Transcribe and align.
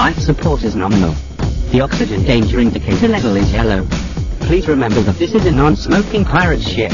Life 0.00 0.18
support 0.20 0.62
is 0.62 0.74
nominal. 0.74 1.14
The 1.72 1.82
oxygen 1.82 2.24
danger 2.24 2.58
indicator 2.58 3.06
level 3.06 3.36
is 3.36 3.52
yellow. 3.52 3.86
Please 4.40 4.66
remember 4.66 5.02
that 5.02 5.16
this 5.16 5.34
is 5.34 5.44
a 5.44 5.50
non-smoking 5.50 6.24
pirate 6.24 6.62
ship. 6.62 6.90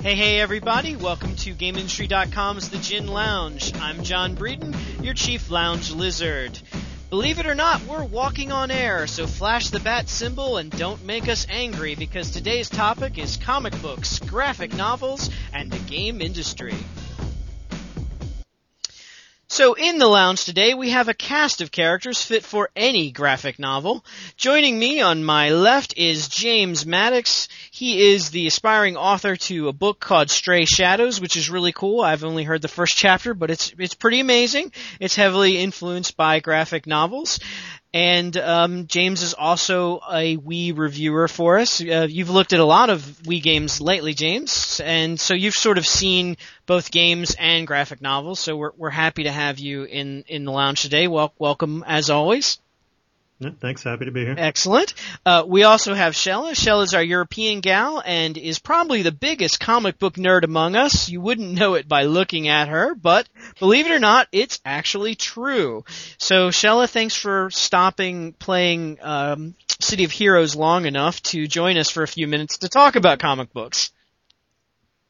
Hey, 0.00 0.14
hey, 0.14 0.40
everybody. 0.40 0.96
Welcome 0.96 1.36
to 1.36 1.52
GameIndustry.com's 1.52 2.70
The 2.70 2.78
Gin 2.78 3.08
Lounge. 3.08 3.74
I'm 3.74 4.02
John 4.02 4.34
Breeden, 4.34 4.74
your 5.04 5.12
chief 5.12 5.50
lounge 5.50 5.90
lizard. 5.90 6.58
Believe 7.10 7.38
it 7.38 7.44
or 7.44 7.54
not, 7.54 7.82
we're 7.82 8.06
walking 8.06 8.52
on 8.52 8.70
air, 8.70 9.06
so 9.06 9.26
flash 9.26 9.68
the 9.68 9.80
bat 9.80 10.08
symbol 10.08 10.56
and 10.56 10.70
don't 10.70 11.04
make 11.04 11.28
us 11.28 11.46
angry 11.50 11.94
because 11.94 12.30
today's 12.30 12.70
topic 12.70 13.18
is 13.18 13.36
comic 13.36 13.78
books, 13.82 14.18
graphic 14.20 14.72
novels, 14.72 15.28
and 15.52 15.70
the 15.70 15.78
game 15.80 16.22
industry. 16.22 16.74
So 19.54 19.74
in 19.74 19.98
the 19.98 20.08
lounge 20.08 20.46
today, 20.46 20.74
we 20.74 20.90
have 20.90 21.06
a 21.06 21.14
cast 21.14 21.60
of 21.60 21.70
characters 21.70 22.20
fit 22.20 22.42
for 22.44 22.70
any 22.74 23.12
graphic 23.12 23.60
novel. 23.60 24.04
Joining 24.36 24.76
me 24.76 25.00
on 25.00 25.22
my 25.22 25.50
left 25.50 25.96
is 25.96 26.26
James 26.26 26.84
Maddox. 26.84 27.46
He 27.70 28.10
is 28.12 28.30
the 28.30 28.48
aspiring 28.48 28.96
author 28.96 29.36
to 29.36 29.68
a 29.68 29.72
book 29.72 30.00
called 30.00 30.28
Stray 30.28 30.64
Shadows, 30.64 31.20
which 31.20 31.36
is 31.36 31.50
really 31.50 31.70
cool. 31.70 32.00
I've 32.00 32.24
only 32.24 32.42
heard 32.42 32.62
the 32.62 32.66
first 32.68 32.96
chapter, 32.96 33.32
but 33.32 33.48
it's 33.48 33.72
it's 33.78 33.94
pretty 33.94 34.18
amazing. 34.18 34.72
It's 34.98 35.14
heavily 35.14 35.58
influenced 35.58 36.16
by 36.16 36.40
graphic 36.40 36.88
novels. 36.88 37.38
And 37.94 38.36
um, 38.36 38.88
James 38.88 39.22
is 39.22 39.34
also 39.34 40.00
a 40.10 40.36
Wii 40.36 40.76
reviewer 40.76 41.28
for 41.28 41.60
us. 41.60 41.80
Uh, 41.80 42.08
you've 42.10 42.28
looked 42.28 42.52
at 42.52 42.58
a 42.58 42.64
lot 42.64 42.90
of 42.90 43.00
Wii 43.22 43.40
games 43.40 43.80
lately, 43.80 44.14
James, 44.14 44.80
and 44.84 45.18
so 45.18 45.32
you've 45.32 45.54
sort 45.54 45.78
of 45.78 45.86
seen 45.86 46.36
both 46.66 46.90
games 46.90 47.36
and 47.38 47.68
graphic 47.68 48.02
novels. 48.02 48.40
So 48.40 48.56
we're 48.56 48.72
we're 48.76 48.90
happy 48.90 49.22
to 49.22 49.30
have 49.30 49.60
you 49.60 49.84
in 49.84 50.24
in 50.26 50.44
the 50.44 50.50
lounge 50.50 50.82
today. 50.82 51.06
Welcome 51.06 51.84
as 51.86 52.10
always. 52.10 52.58
Yeah, 53.40 53.50
thanks. 53.60 53.82
Happy 53.82 54.04
to 54.04 54.12
be 54.12 54.24
here. 54.24 54.36
Excellent. 54.38 54.94
Uh, 55.26 55.44
we 55.46 55.64
also 55.64 55.92
have 55.92 56.14
Shella. 56.14 56.52
Shella 56.52 56.84
is 56.84 56.94
our 56.94 57.02
European 57.02 57.60
gal 57.60 58.00
and 58.04 58.38
is 58.38 58.60
probably 58.60 59.02
the 59.02 59.10
biggest 59.12 59.58
comic 59.58 59.98
book 59.98 60.14
nerd 60.14 60.44
among 60.44 60.76
us. 60.76 61.08
You 61.08 61.20
wouldn't 61.20 61.52
know 61.52 61.74
it 61.74 61.88
by 61.88 62.04
looking 62.04 62.46
at 62.46 62.68
her, 62.68 62.94
but 62.94 63.28
believe 63.58 63.86
it 63.86 63.92
or 63.92 63.98
not, 63.98 64.28
it's 64.30 64.60
actually 64.64 65.16
true. 65.16 65.84
So 66.18 66.50
Shella, 66.50 66.88
thanks 66.88 67.16
for 67.16 67.50
stopping 67.50 68.34
playing 68.34 68.98
um, 69.02 69.56
City 69.80 70.04
of 70.04 70.12
Heroes 70.12 70.54
long 70.54 70.86
enough 70.86 71.20
to 71.24 71.48
join 71.48 71.76
us 71.76 71.90
for 71.90 72.04
a 72.04 72.08
few 72.08 72.28
minutes 72.28 72.58
to 72.58 72.68
talk 72.68 72.94
about 72.94 73.18
comic 73.18 73.52
books. 73.52 73.90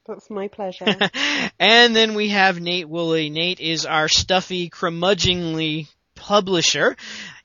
That's 0.06 0.30
my 0.30 0.48
pleasure. 0.48 0.86
and 1.58 1.96
then 1.96 2.14
we 2.14 2.30
have 2.30 2.60
Nate 2.60 2.88
Woolley. 2.88 3.30
Nate 3.30 3.60
is 3.60 3.86
our 3.86 4.08
stuffy, 4.08 4.68
curmudgeonly 4.68 5.88
publisher. 6.14 6.96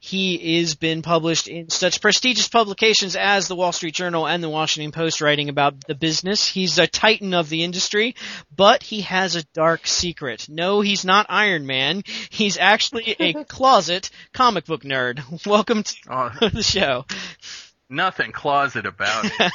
He 0.01 0.57
is 0.59 0.75
been 0.75 1.01
published 1.01 1.49
in 1.49 1.69
such 1.69 1.99
prestigious 2.01 2.47
publications 2.47 3.17
as 3.17 3.47
the 3.49 3.55
Wall 3.55 3.73
Street 3.73 3.93
Journal 3.95 4.25
and 4.25 4.41
the 4.41 4.47
Washington 4.49 4.91
Post 4.93 5.19
writing 5.19 5.49
about 5.49 5.85
the 5.87 5.95
business. 5.95 6.47
He's 6.47 6.77
a 6.77 6.87
titan 6.87 7.33
of 7.33 7.49
the 7.49 7.63
industry, 7.65 8.15
but 8.55 8.81
he 8.81 9.01
has 9.01 9.35
a 9.35 9.43
dark 9.53 9.85
secret. 9.85 10.47
No, 10.47 10.79
he's 10.79 11.03
not 11.03 11.25
Iron 11.29 11.65
Man. 11.65 12.03
He's 12.29 12.57
actually 12.57 13.15
a 13.19 13.43
closet 13.49 14.09
comic 14.33 14.65
book 14.65 14.83
nerd. 14.83 15.45
Welcome 15.45 15.83
to 15.83 15.95
Oh, 16.09 16.31
the 16.53 16.63
show. 16.63 17.05
nothing 17.89 18.31
closet 18.31 18.85
about 18.85 19.25
it. 19.25 19.51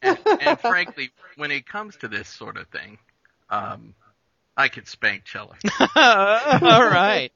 and, 0.00 0.18
and 0.40 0.60
frankly, 0.60 1.10
when 1.36 1.50
it 1.50 1.66
comes 1.66 1.96
to 1.96 2.08
this 2.08 2.28
sort 2.28 2.56
of 2.56 2.68
thing, 2.68 2.96
um, 3.50 3.94
I 4.56 4.68
could 4.68 4.88
spank 4.88 5.24
Cella. 5.26 5.56
All 5.94 6.84
right. 6.84 7.30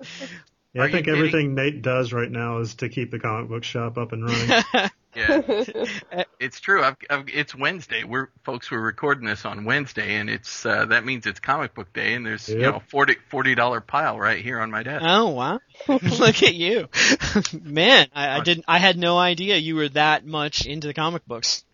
Yeah, 0.75 0.83
Are 0.83 0.85
I 0.85 0.87
you 0.89 0.93
think 0.93 1.07
kidding? 1.07 1.19
everything 1.19 1.55
Nate 1.55 1.83
does 1.83 2.13
right 2.13 2.31
now 2.31 2.59
is 2.59 2.75
to 2.77 2.89
keep 2.89 3.11
the 3.11 3.19
comic 3.19 3.49
book 3.49 3.65
shop 3.65 3.99
up 3.99 4.13
and 4.13 4.25
running. 4.25 4.65
Yeah, 5.17 5.41
it's 6.39 6.61
true. 6.61 6.85
I've, 6.85 6.97
I've, 7.11 7.25
it's 7.29 7.53
Wednesday. 7.55 8.05
We're 8.05 8.29
folks. 8.45 8.71
We're 8.71 8.79
recording 8.79 9.25
this 9.27 9.45
on 9.47 9.65
Wednesday, 9.65 10.17
and 10.17 10.29
it's 10.29 10.65
uh, 10.67 10.85
that 10.85 11.05
means 11.05 11.27
it's 11.27 11.41
comic 11.41 11.75
book 11.75 11.93
day, 11.95 12.13
and 12.15 12.25
there's 12.25 12.47
you 12.49 12.61
Yep. 12.61 12.75
know 12.75 12.83
forty 12.89 13.17
forty 13.31 13.55
dollar 13.57 13.81
pile 13.81 14.19
right 14.19 14.39
here 14.41 14.61
on 14.61 14.71
my 14.71 14.83
desk. 14.85 15.05
Oh 15.09 15.31
wow! 15.31 15.61
Look 15.89 16.43
at 16.43 16.55
you, 16.55 16.89
man! 17.61 18.07
I, 18.15 18.39
I 18.39 18.45
didn't. 18.45 18.67
I 18.69 18.79
had 18.79 18.99
no 18.99 19.19
idea 19.19 19.57
you 19.57 19.77
were 19.77 19.89
that 19.89 20.25
much 20.27 20.67
into 20.67 20.87
the 20.87 20.95
comic 20.95 21.27
books. 21.27 21.65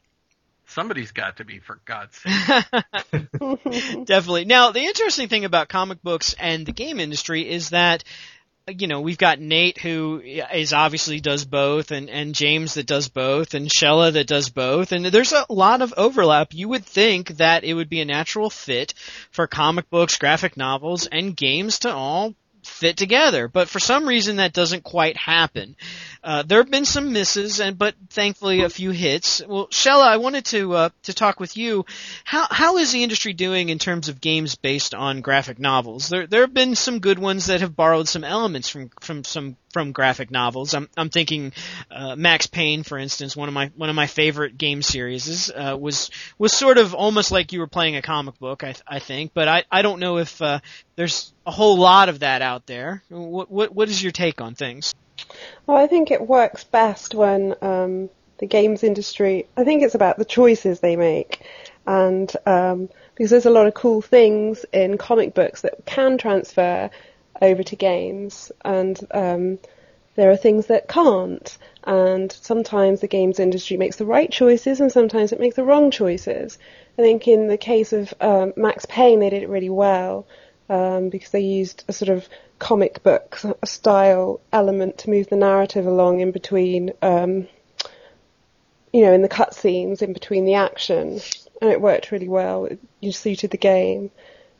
Somebody's 0.66 1.12
got 1.12 1.37
to 1.38 1.44
be, 1.44 1.59
for 1.59 1.81
God's 1.84 2.16
sake. 2.16 2.65
Definitely. 4.06 4.44
Now, 4.47 4.71
the 4.72 4.81
interesting 4.81 5.28
thing 5.28 5.44
about 5.44 5.69
comic 5.69 6.03
books 6.03 6.34
and 6.38 6.65
the 6.65 6.72
game 6.72 6.99
industry 7.00 7.49
is 7.49 7.71
that, 7.71 8.03
you 8.69 8.87
know, 8.87 9.01
we've 9.03 9.19
got 9.19 9.41
Nate 9.41 9.79
who 9.79 10.23
is 10.25 10.73
obviously 10.73 11.21
does 11.21 11.45
both 11.45 11.91
and, 11.91 12.09
and 12.09 12.35
James 12.35 12.75
that 12.75 12.87
does 12.87 13.09
both 13.09 13.55
and 13.55 13.69
Shella 13.69 14.13
that 14.15 14.27
does 14.27 14.49
both. 14.49 14.93
And 14.93 15.05
there's 15.05 15.33
a 15.33 15.45
lot 15.51 15.83
of 15.83 15.93
overlap. 15.97 16.55
You 16.55 16.71
would 16.71 16.85
think 16.85 17.37
that 17.37 17.65
it 17.65 17.75
would 17.75 17.91
be 17.91 18.01
a 18.01 18.07
natural 18.07 18.49
fit 18.49 18.95
for 19.31 19.47
comic 19.47 19.91
books, 19.91 20.17
graphic 20.17 20.57
novels, 20.57 21.07
and 21.07 21.37
games 21.37 21.81
to 21.81 21.93
all 21.93 22.35
fit 22.63 22.97
together. 22.97 23.49
But 23.49 23.69
for 23.69 23.81
some 23.81 24.09
reason 24.09 24.37
that 24.37 24.55
doesn't 24.55 24.83
quite 24.83 25.19
happen. 25.19 25.77
Uh, 26.25 26.43
there 26.43 26.59
have 26.59 26.71
been 26.71 26.87
some 26.87 27.12
misses, 27.12 27.61
and 27.61 27.77
but 27.77 27.95
thankfully 28.09 28.62
a 28.62 28.71
few 28.71 28.93
hits. 28.93 29.43
Well, 29.47 29.67
Shella, 29.67 30.07
I 30.07 30.17
wanted 30.17 30.47
to 30.47 30.73
uh, 30.73 30.89
to 31.03 31.12
talk 31.12 31.39
with 31.39 31.59
you. 31.59 31.85
How 32.25 32.47
how 32.51 32.79
is 32.79 32.93
the 32.93 33.03
industry 33.03 33.35
doing 33.35 33.69
in 33.69 33.79
terms 33.79 34.09
of 34.09 34.23
games 34.23 34.55
based 34.55 34.95
on 34.95 35.21
graphic 35.21 35.59
novels? 35.59 36.09
There 36.09 36.27
there 36.27 36.41
have 36.41 36.55
been 36.55 36.77
some 36.77 37.01
good 37.01 37.19
ones 37.19 37.47
that 37.47 37.61
have 37.61 37.77
borrowed 37.77 38.09
some 38.09 38.25
elements 38.25 38.71
from 38.71 38.91
from 39.03 39.23
some 39.23 39.59
from 39.71 39.93
graphic 39.93 40.31
novels. 40.31 40.73
I'm 40.73 40.89
I'm 40.97 41.11
thinking 41.11 41.53
uh, 41.91 42.17
Max 42.17 42.47
Payne, 42.47 42.84
for 42.84 42.97
instance, 42.97 43.37
one 43.37 43.49
of 43.49 43.55
my 43.55 43.71
one 43.77 43.91
of 43.91 43.95
my 43.97 44.07
favorite 44.07 44.57
game 44.57 44.81
series 44.81 45.51
uh, 45.51 45.77
was 45.79 46.11
was 46.39 46.55
sort 46.55 46.79
of 46.79 46.95
almost 46.95 47.33
like 47.33 47.53
you 47.53 47.61
were 47.61 47.67
playing 47.67 47.97
a 47.97 48.03
comic 48.03 48.39
book. 48.39 48.65
I 48.65 48.75
I 48.87 48.99
think, 48.99 49.33
but 49.34 49.47
I 49.47 49.65
I 49.71 49.83
don't 49.83 50.01
know 50.01 50.17
if 50.17 50.41
uh, 50.41 50.61
there's 50.97 51.34
a 51.45 51.51
whole 51.51 51.77
lot 51.77 52.09
of 52.09 52.21
that 52.21 52.41
out 52.41 52.65
there. 52.65 53.03
What 53.11 53.51
what 53.51 53.75
what 53.75 53.89
is 53.91 54.03
your 54.03 54.13
take 54.13 54.41
on 54.41 54.55
things? 54.55 54.95
Well, 55.67 55.77
I 55.77 55.87
think 55.87 56.11
it 56.11 56.27
works 56.27 56.65
best 56.65 57.15
when 57.15 57.55
um, 57.62 58.11
the 58.39 58.47
games 58.47 58.83
industry. 58.83 59.47
I 59.57 59.65
think 59.65 59.83
it's 59.83 59.95
about 59.95 60.19
the 60.19 60.25
choices 60.25 60.81
they 60.81 60.97
make, 60.97 61.41
and 61.87 62.31
um, 62.47 62.89
because 63.15 63.31
there's 63.31 63.47
a 63.47 63.51
lot 63.51 63.67
of 63.67 63.75
cool 63.75 64.03
things 64.03 64.65
in 64.73 64.99
comic 64.99 65.34
books 65.34 65.63
that 65.63 65.87
can 65.87 66.19
transfer 66.19 66.91
over 67.41 67.63
to 67.63 67.77
games, 67.77 68.53
and 68.65 68.99
um, 69.13 69.59
there 70.17 70.31
are 70.31 70.37
things 70.37 70.67
that 70.67 70.89
can't. 70.89 71.57
And 71.87 72.33
sometimes 72.33 73.01
the 73.01 73.09
games 73.09 73.39
industry 73.39 73.77
makes 73.77 73.97
the 73.97 74.07
right 74.07 74.31
choices, 74.31 74.81
and 74.81 74.91
sometimes 74.91 75.33
it 75.33 75.41
makes 75.41 75.57
the 75.57 75.65
wrong 75.65 75.91
choices. 75.91 76.59
I 76.99 77.03
think 77.03 77.29
in 77.29 77.49
the 77.49 77.59
case 77.59 77.93
of 77.93 78.15
um, 78.21 78.53
Max 78.57 78.87
Payne, 78.87 79.21
they 79.21 79.31
did 79.31 79.43
it 79.43 79.49
really 79.49 79.71
well 79.71 80.27
um, 80.69 81.09
because 81.09 81.31
they 81.31 81.41
used 81.41 81.85
a 81.89 81.93
sort 81.93 82.09
of 82.09 82.29
comic 82.59 83.03
book 83.03 83.39
style 83.65 84.41
element 84.53 84.99
to 84.99 85.11
move 85.11 85.29
the 85.29 85.37
narrative 85.37 85.87
along 85.87 86.21
in 86.21 86.31
between, 86.31 86.93
um, 87.03 87.47
you 88.93 89.03
know, 89.03 89.13
in 89.13 89.23
the 89.23 89.29
cutscenes, 89.29 90.03
in 90.03 90.13
between 90.13 90.45
the 90.45 90.55
action, 90.55 91.21
and 91.61 91.71
it 91.71 91.81
worked 91.81 92.13
really 92.13 92.29
well. 92.29 92.67
It, 92.67 92.79
it 93.03 93.13
suited 93.13 93.51
the 93.51 93.59
game, 93.59 94.11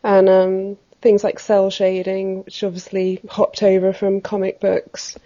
and 0.03 0.29
um, 0.29 0.77
things 1.01 1.25
like 1.25 1.39
cel 1.39 1.71
shading, 1.71 2.45
which 2.45 2.65
obviously 2.65 3.21
hopped 3.29 3.63
over 3.63 3.93
from 3.93 4.21
comic 4.21 4.61
books. 4.61 5.17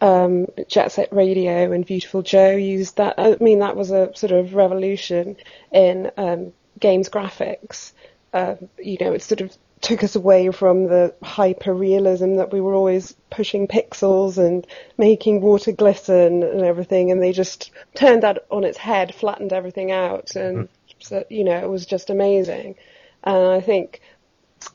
Um, 0.00 0.48
Jet 0.66 0.90
Set 0.90 1.12
Radio 1.12 1.70
and 1.70 1.86
Viewtiful 1.86 2.22
Joe 2.22 2.56
used 2.56 2.96
that. 2.96 3.14
I 3.18 3.36
mean, 3.40 3.60
that 3.60 3.76
was 3.76 3.92
a 3.92 4.14
sort 4.16 4.32
of 4.32 4.54
revolution 4.54 5.36
in 5.70 6.10
um, 6.16 6.52
games 6.80 7.08
graphics. 7.08 7.92
Uh, 8.32 8.56
you 8.78 8.98
know, 9.00 9.12
it 9.12 9.22
sort 9.22 9.42
of 9.42 9.56
took 9.82 10.02
us 10.02 10.16
away 10.16 10.50
from 10.50 10.84
the 10.84 11.14
hyper 11.22 11.74
realism 11.74 12.36
that 12.36 12.52
we 12.52 12.60
were 12.60 12.72
always 12.72 13.14
pushing 13.30 13.66
pixels 13.66 14.38
and 14.38 14.66
making 14.96 15.40
water 15.40 15.72
glisten 15.72 16.42
and 16.42 16.62
everything, 16.62 17.10
and 17.10 17.20
they 17.20 17.32
just 17.32 17.70
turned 17.94 18.22
that 18.22 18.46
on 18.50 18.64
its 18.64 18.78
head, 18.78 19.14
flattened 19.14 19.52
everything 19.52 19.90
out, 19.90 20.26
mm-hmm. 20.28 20.60
and 20.60 20.68
so, 21.00 21.24
you 21.28 21.44
know, 21.44 21.58
it 21.58 21.68
was 21.68 21.84
just 21.84 22.10
amazing. 22.10 22.76
And 23.24 23.48
I 23.48 23.60
think 23.60 24.00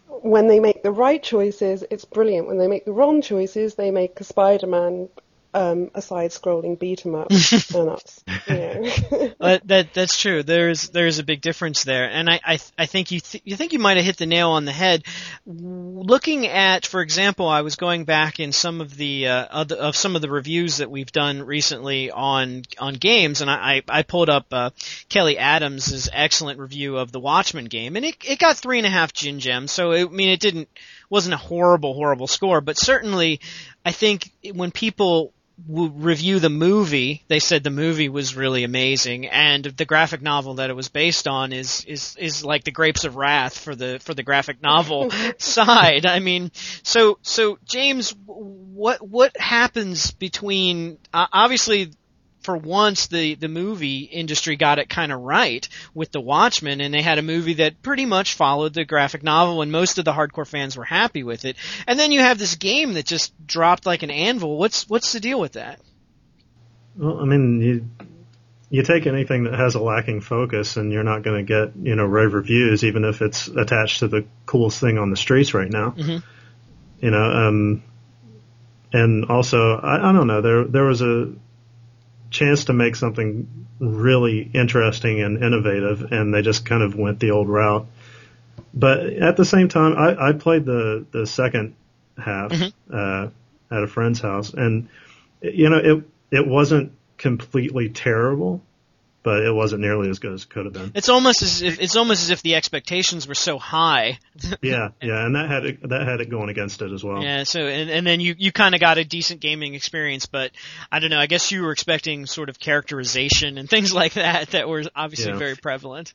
when 0.07 0.47
they 0.47 0.59
make 0.59 0.83
the 0.83 0.91
right 0.91 1.23
choices, 1.23 1.83
it's 1.89 2.05
brilliant. 2.05 2.47
When 2.47 2.57
they 2.57 2.67
make 2.67 2.85
the 2.85 2.91
wrong 2.91 3.21
choices, 3.21 3.75
they 3.75 3.91
make 3.91 4.19
a 4.19 4.23
Spider-Man 4.25 5.09
um, 5.57 5.89
a 5.95 6.01
side-scrolling 6.03 6.77
beat 6.77 7.03
'em 7.05 7.15
up, 7.15 7.31
and 7.31 7.39
that's 7.87 8.23
you 8.47 8.55
know. 8.55 9.33
That 9.65 9.93
that's 9.93 10.17
true. 10.17 10.43
There's 10.43 10.89
there's 10.89 11.19
a 11.19 11.23
big 11.23 11.41
difference 11.41 11.83
there, 11.83 12.09
and 12.09 12.29
I 12.29 12.39
I, 12.45 12.59
I 12.77 12.85
think 12.85 13.11
you 13.11 13.19
th- 13.19 13.41
you 13.43 13.55
think 13.55 13.73
you 13.73 13.79
might 13.79 13.97
have 13.97 14.05
hit 14.05 14.17
the 14.17 14.25
nail 14.25 14.51
on 14.51 14.65
the 14.65 14.71
head. 14.71 15.03
Looking 15.45 16.47
at, 16.47 16.85
for 16.85 17.01
example, 17.01 17.47
I 17.47 17.61
was 17.61 17.75
going 17.75 18.05
back 18.05 18.39
in 18.39 18.51
some 18.51 18.81
of 18.81 18.95
the 18.95 19.27
uh, 19.27 19.45
other, 19.49 19.75
of 19.75 19.95
some 19.95 20.15
of 20.15 20.21
the 20.21 20.29
reviews 20.29 20.77
that 20.77 20.91
we've 20.91 21.11
done 21.11 21.41
recently 21.41 22.11
on 22.11 22.63
on 22.77 22.93
games, 22.93 23.41
and 23.41 23.49
I 23.49 23.77
I, 23.77 23.99
I 23.99 24.03
pulled 24.03 24.29
up 24.29 24.45
uh, 24.51 24.69
Kelly 25.09 25.37
Adams' 25.37 26.07
excellent 26.13 26.59
review 26.59 26.97
of 26.97 27.11
the 27.11 27.19
Watchmen 27.19 27.65
game, 27.65 27.95
and 27.95 28.05
it 28.05 28.15
it 28.27 28.37
got 28.39 28.57
three 28.57 28.77
and 28.77 28.85
a 28.85 28.91
half 28.91 29.11
gin 29.11 29.39
gems. 29.39 29.71
So 29.71 29.91
it, 29.91 30.07
I 30.07 30.11
mean, 30.11 30.29
it 30.29 30.39
didn't 30.39 30.69
wasn't 31.09 31.33
a 31.33 31.37
horrible, 31.37 31.93
horrible 31.93 32.27
score, 32.27 32.61
but 32.61 32.77
certainly, 32.77 33.39
I 33.85 33.91
think 33.91 34.31
when 34.53 34.71
people 34.71 35.33
w- 35.65 35.91
review 35.91 36.39
the 36.39 36.49
movie, 36.49 37.23
they 37.27 37.39
said 37.39 37.63
the 37.63 37.69
movie 37.69 38.09
was 38.09 38.35
really 38.35 38.63
amazing, 38.63 39.27
and 39.27 39.65
the 39.65 39.85
graphic 39.85 40.21
novel 40.21 40.55
that 40.55 40.69
it 40.69 40.75
was 40.75 40.89
based 40.89 41.27
on 41.27 41.53
is 41.53 41.83
is 41.85 42.15
is 42.17 42.43
like 42.43 42.63
the 42.63 42.71
Grapes 42.71 43.03
of 43.03 43.15
Wrath 43.15 43.57
for 43.57 43.75
the 43.75 43.99
for 44.01 44.13
the 44.13 44.23
graphic 44.23 44.61
novel 44.61 45.09
side. 45.37 46.05
I 46.05 46.19
mean, 46.19 46.51
so 46.83 47.19
so 47.21 47.57
James, 47.65 48.13
what 48.25 49.07
what 49.07 49.35
happens 49.37 50.11
between 50.11 50.97
uh, 51.13 51.27
obviously 51.31 51.91
for 52.47 52.55
once 52.55 53.07
the 53.07 53.35
the 53.35 53.49
movie 53.49 54.03
industry 54.03 54.55
got 54.55 54.79
it 54.79 54.87
kind 54.87 55.11
of 55.11 55.19
right 55.19 55.67
with 55.93 56.13
The 56.13 56.21
Watchmen, 56.21 56.79
and 56.79 56.93
they 56.93 57.01
had 57.01 57.17
a 57.17 57.21
movie 57.21 57.55
that 57.55 57.81
pretty 57.81 58.05
much 58.05 58.35
followed 58.35 58.73
the 58.73 58.85
graphic 58.85 59.21
novel, 59.21 59.61
and 59.61 59.69
most 59.69 59.97
of 59.97 60.05
the 60.05 60.13
hardcore 60.13 60.47
fans 60.47 60.77
were 60.77 60.85
happy 60.85 61.23
with 61.23 61.43
it. 61.43 61.57
And 61.87 61.99
then 61.99 62.13
you 62.13 62.21
have 62.21 62.39
this 62.39 62.55
game 62.55 62.93
that 62.93 63.05
just 63.05 63.33
dropped 63.45 63.85
like 63.85 64.01
an 64.01 64.11
anvil. 64.11 64.57
What's 64.57 64.87
what's 64.87 65.11
the 65.11 65.19
deal 65.19 65.41
with 65.41 65.51
that? 65.53 65.81
Well, 66.95 67.19
I 67.19 67.25
mean, 67.25 67.59
you 67.59 67.89
you 68.69 68.81
take 68.83 69.07
anything 69.07 69.43
that 69.43 69.55
has 69.55 69.75
a 69.75 69.81
lacking 69.81 70.21
focus, 70.21 70.77
and 70.77 70.93
you're 70.93 71.03
not 71.03 71.23
going 71.23 71.45
to 71.45 71.53
get 71.65 71.75
you 71.75 71.97
know 71.97 72.05
rave 72.05 72.33
reviews, 72.33 72.85
even 72.85 73.03
if 73.03 73.21
it's 73.21 73.49
attached 73.49 73.99
to 73.99 74.07
the 74.07 74.25
coolest 74.45 74.79
thing 74.79 74.97
on 74.97 75.09
the 75.09 75.17
streets 75.17 75.53
right 75.53 75.69
now. 75.69 75.89
Mhm. 75.97 76.23
You 77.01 77.11
know, 77.11 77.23
um, 77.23 77.83
and 78.93 79.25
also 79.25 79.75
I, 79.83 80.09
I 80.09 80.13
don't 80.13 80.27
know. 80.27 80.39
There 80.39 80.63
there 80.63 80.85
was 80.85 81.01
a 81.01 81.33
chance 82.29 82.65
to 82.65 82.73
make 82.73 82.95
something 82.95 83.67
really 83.79 84.49
interesting 84.53 85.21
and 85.21 85.43
innovative, 85.43 86.11
and 86.11 86.33
they 86.33 86.41
just 86.41 86.65
kind 86.65 86.83
of 86.83 86.95
went 86.95 87.19
the 87.19 87.31
old 87.31 87.47
route. 87.47 87.87
But 88.73 89.05
at 89.05 89.37
the 89.37 89.45
same 89.45 89.69
time, 89.69 89.97
I, 89.97 90.29
I 90.29 90.31
played 90.33 90.65
the 90.65 91.05
the 91.11 91.25
second 91.25 91.75
half 92.17 92.51
uh, 92.91 93.27
at 93.71 93.83
a 93.83 93.87
friend's 93.87 94.19
house, 94.19 94.53
and 94.53 94.89
you 95.41 95.69
know 95.69 95.77
it 95.77 96.03
it 96.31 96.47
wasn't 96.47 96.91
completely 97.17 97.89
terrible, 97.89 98.61
but 99.27 99.43
it 99.43 99.51
wasn't 99.53 99.81
nearly 99.81 100.09
as 100.09 100.19
good 100.19 100.31
as 100.31 100.43
it 100.43 100.49
could 100.49 100.63
have 100.63 100.73
been. 100.73 100.89
It's 100.95 101.09
almost 101.09 101.41
as 101.41 101.61
if 101.61 101.81
it's 101.81 101.97
almost 101.97 102.21
as 102.23 102.29
if 102.29 102.41
the 102.43 102.55
expectations 102.55 103.27
were 103.27 103.35
so 103.35 103.57
high. 103.59 104.19
Yeah, 104.61 104.89
yeah, 105.01 105.25
and 105.25 105.35
that 105.35 105.49
had 105.49 105.65
it, 105.65 105.89
that 105.89 106.07
had 106.07 106.21
it 106.21 106.29
going 106.29 106.47
against 106.47 106.81
it 106.81 106.93
as 106.93 107.03
well. 107.03 107.21
Yeah, 107.21 107.43
so 107.43 107.67
and, 107.67 107.89
and 107.89 108.07
then 108.07 108.21
you 108.21 108.35
you 108.37 108.53
kind 108.53 108.73
of 108.73 108.79
got 108.79 108.97
a 108.97 109.03
decent 109.03 109.41
gaming 109.41 109.73
experience, 109.73 110.27
but 110.27 110.51
I 110.89 110.99
don't 110.99 111.09
know. 111.09 111.19
I 111.19 111.25
guess 111.27 111.51
you 111.51 111.63
were 111.63 111.73
expecting 111.73 112.25
sort 112.25 112.47
of 112.47 112.57
characterization 112.57 113.57
and 113.57 113.69
things 113.69 113.93
like 113.93 114.13
that 114.13 114.51
that 114.51 114.69
were 114.69 114.83
obviously 114.95 115.31
Yeah. 115.33 115.37
very 115.37 115.55
prevalent. 115.57 116.13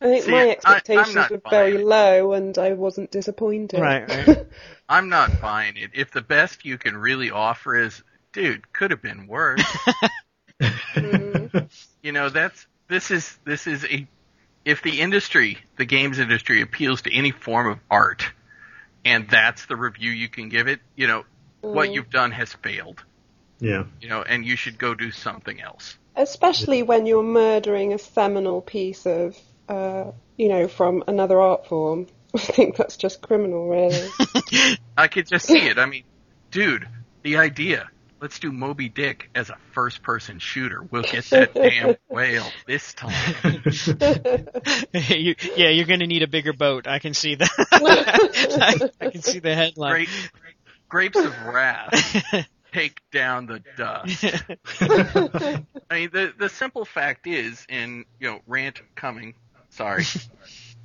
I 0.00 0.04
think 0.06 0.24
See, 0.24 0.30
my 0.32 0.38
I- 0.38 0.42
I'm 0.42 0.48
expectations 0.50 1.30
were 1.30 1.42
very 1.48 1.76
it. 1.76 1.84
low, 1.84 2.32
and 2.32 2.58
I 2.58 2.72
wasn't 2.72 3.12
disappointed. 3.12 3.78
Right, 3.78 4.08
right. 4.26 4.46
I'm 4.88 5.08
not 5.08 5.40
buying 5.40 5.76
it. 5.76 5.90
If 5.94 6.10
the 6.10 6.22
best 6.22 6.64
you 6.64 6.78
can 6.78 6.96
really 6.96 7.30
offer 7.30 7.76
is, 7.80 8.02
dude, 8.32 8.72
could 8.72 8.90
have 8.90 9.02
been 9.02 9.28
worse. 9.28 9.62
Mm. 10.60 11.39
you 12.02 12.12
know, 12.12 12.28
that's 12.28 12.66
this 12.88 13.10
is 13.10 13.38
this 13.44 13.66
is 13.66 13.84
a 13.84 14.06
if 14.64 14.82
the 14.82 15.00
industry, 15.00 15.58
the 15.76 15.84
games 15.84 16.18
industry 16.18 16.60
appeals 16.60 17.02
to 17.02 17.14
any 17.14 17.30
form 17.30 17.66
of 17.66 17.78
art 17.90 18.24
and 19.04 19.28
that's 19.28 19.66
the 19.66 19.76
review 19.76 20.10
you 20.10 20.28
can 20.28 20.48
give 20.48 20.68
it, 20.68 20.80
you 20.96 21.06
know, 21.06 21.24
what 21.60 21.92
you've 21.92 22.10
done 22.10 22.32
has 22.32 22.52
failed. 22.52 23.02
Yeah, 23.60 23.84
You 24.00 24.08
know, 24.08 24.22
and 24.22 24.44
you 24.44 24.56
should 24.56 24.78
go 24.78 24.94
do 24.94 25.10
something 25.10 25.60
else. 25.60 25.98
Especially 26.16 26.82
when 26.82 27.04
you're 27.04 27.22
murdering 27.22 27.92
a 27.92 27.98
seminal 27.98 28.62
piece 28.62 29.06
of, 29.06 29.38
uh, 29.68 30.12
you 30.38 30.48
know, 30.48 30.66
from 30.66 31.04
another 31.06 31.38
art 31.40 31.66
form. 31.66 32.06
I 32.34 32.38
think 32.38 32.76
that's 32.76 32.96
just 32.96 33.20
criminal, 33.20 33.68
really. 33.68 34.08
I 34.96 35.08
could 35.08 35.26
just 35.26 35.46
see 35.46 35.58
it. 35.58 35.78
I 35.78 35.86
mean, 35.86 36.04
dude, 36.50 36.88
the 37.22 37.36
idea. 37.36 37.90
Let's 38.20 38.38
do 38.38 38.52
Moby 38.52 38.90
Dick 38.90 39.30
as 39.34 39.48
a 39.48 39.56
first 39.72 40.02
person 40.02 40.40
shooter. 40.40 40.82
We'll 40.82 41.02
get 41.02 41.24
that 41.30 41.54
damn 41.54 41.96
whale 42.08 42.46
this 42.66 42.92
time. 42.92 43.62
you, 44.92 45.34
yeah, 45.56 45.70
you're 45.70 45.86
going 45.86 46.00
to 46.00 46.06
need 46.06 46.22
a 46.22 46.28
bigger 46.28 46.52
boat. 46.52 46.86
I 46.86 46.98
can 46.98 47.14
see 47.14 47.36
that. 47.36 47.50
I, 47.72 48.90
I 49.06 49.10
can 49.10 49.22
see 49.22 49.38
the 49.38 49.54
headline. 49.54 49.92
Great 49.92 50.08
grapes 50.90 51.18
of 51.18 51.46
wrath. 51.46 52.46
Take 52.72 53.00
down 53.10 53.46
the 53.46 53.62
dust. 53.76 54.24
I 54.30 55.64
mean, 55.90 56.10
the 56.12 56.32
the 56.38 56.48
simple 56.50 56.84
fact 56.84 57.26
is, 57.26 57.66
and 57.70 58.04
you 58.20 58.30
know, 58.30 58.40
rant 58.46 58.82
coming. 58.94 59.34
Sorry, 59.70 60.04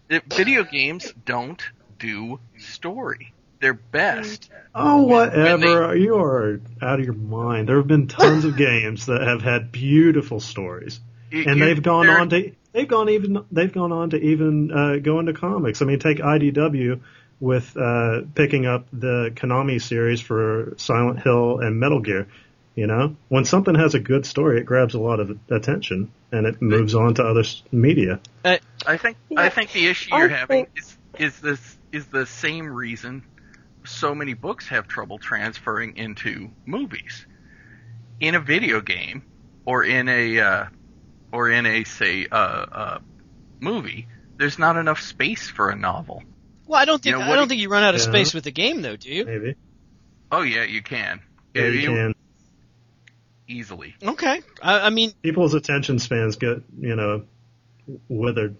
that 0.08 0.24
video 0.34 0.64
games 0.64 1.14
don't 1.26 1.62
do 2.00 2.40
story. 2.58 3.35
They're 3.60 3.74
best. 3.74 4.50
Oh, 4.74 5.04
When 5.04 5.30
they- 5.30 5.38
whatever. 5.66 5.96
You 6.06 6.16
are 6.18 6.60
out 6.82 7.00
of 7.00 7.06
your 7.06 7.14
mind. 7.14 7.70
There 7.70 7.78
have 7.78 7.88
been 7.88 8.08
tons 8.08 8.46
of 8.46 8.58
games 8.58 9.06
that 9.08 9.22
have 9.22 9.42
had 9.42 9.72
beautiful 9.72 10.40
stories, 10.40 11.00
You- 11.32 11.46
and 11.48 11.60
you- 11.60 11.66
they've 11.66 11.82
gone 11.82 12.10
on 12.10 12.30
to 12.30 12.52
they've 12.74 12.88
gone 12.88 13.10
even 13.10 13.46
they've 13.52 13.72
gone 13.72 13.92
on 13.92 14.10
to 14.12 14.18
even 14.20 14.72
uh, 14.72 14.98
go 14.98 15.20
into 15.20 15.34
comics. 15.34 15.82
I 15.82 15.86
mean, 15.86 16.00
take 16.00 16.18
IDW 16.20 17.00
with 17.40 17.76
uh, 17.78 18.22
picking 18.34 18.66
up 18.66 18.88
the 18.94 19.32
Konami 19.36 19.82
series 19.82 20.22
for 20.22 20.74
Silent 20.78 21.22
Hill 21.22 21.60
and 21.60 21.80
Metal 21.80 22.00
Gear. 22.02 22.28
You 22.76 22.88
know, 22.88 23.16
when 23.30 23.46
something 23.46 23.74
has 23.76 23.96
a 23.96 24.00
good 24.00 24.26
story, 24.26 24.60
it 24.60 24.66
grabs 24.66 24.96
a 24.96 25.00
lot 25.00 25.22
of 25.22 25.38
attention 25.50 26.12
and 26.34 26.46
it 26.46 26.62
moves 26.62 26.94
on 26.94 27.14
to 27.16 27.24
other 27.24 27.44
media. 27.72 28.20
I 28.44 28.98
think 28.98 29.16
I 29.38 29.48
think 29.48 29.72
the 29.72 29.88
issue 29.88 30.14
you're 30.14 30.28
having 30.28 30.66
think- 30.66 30.70
is 30.78 30.98
is 31.18 31.40
this 31.40 31.78
is 31.94 32.06
the 32.08 32.26
same 32.26 32.68
reason 32.68 33.24
so 33.86 34.14
many 34.16 34.34
books 34.34 34.68
have 34.70 34.88
trouble 34.88 35.18
transferring 35.18 35.98
into 35.98 36.50
movies. 36.66 37.26
In 38.20 38.36
a 38.36 38.40
video 38.40 38.82
game 38.82 39.24
or 39.66 39.84
in 39.84 40.08
a 40.10 40.40
uh, 40.40 40.66
or 41.32 41.50
in 41.50 41.66
a 41.66 41.84
say 41.84 42.28
uh, 42.32 42.36
uh, 42.36 43.00
movie, 43.60 44.08
there's 44.38 44.58
not 44.60 44.78
enough 44.78 45.02
space 45.02 45.50
for 45.50 45.70
a 45.70 45.76
novel. 45.76 46.24
Well, 46.66 46.80
I 46.80 46.86
don't 46.86 47.02
think 47.04 47.14
You 47.16 47.20
know, 47.22 47.32
I 47.32 47.36
don't 47.36 47.46
do- 47.46 47.50
think 47.50 47.62
you 47.62 47.70
run 47.70 47.84
out 47.84 47.94
of 47.94 48.02
Yeah. 48.02 48.08
space 48.08 48.34
with 48.34 48.44
the 48.46 48.52
game, 48.52 48.82
though, 48.82 48.96
do 48.96 49.10
you? 49.10 49.26
Maybe. 49.26 49.56
Oh 50.32 50.42
yeah, 50.42 50.64
you 50.64 50.82
can. 50.82 51.22
Yeah, 51.54 51.68
you 51.68 51.88
can. 51.90 52.14
easily. 53.48 53.96
Okay. 54.04 54.42
I, 54.62 54.88
I 54.88 54.90
mean, 54.90 55.14
People's 55.22 55.54
attention 55.54 56.00
spans 56.00 56.36
get 56.38 56.64
you 56.80 56.96
know 56.96 57.26
withered 58.10 58.56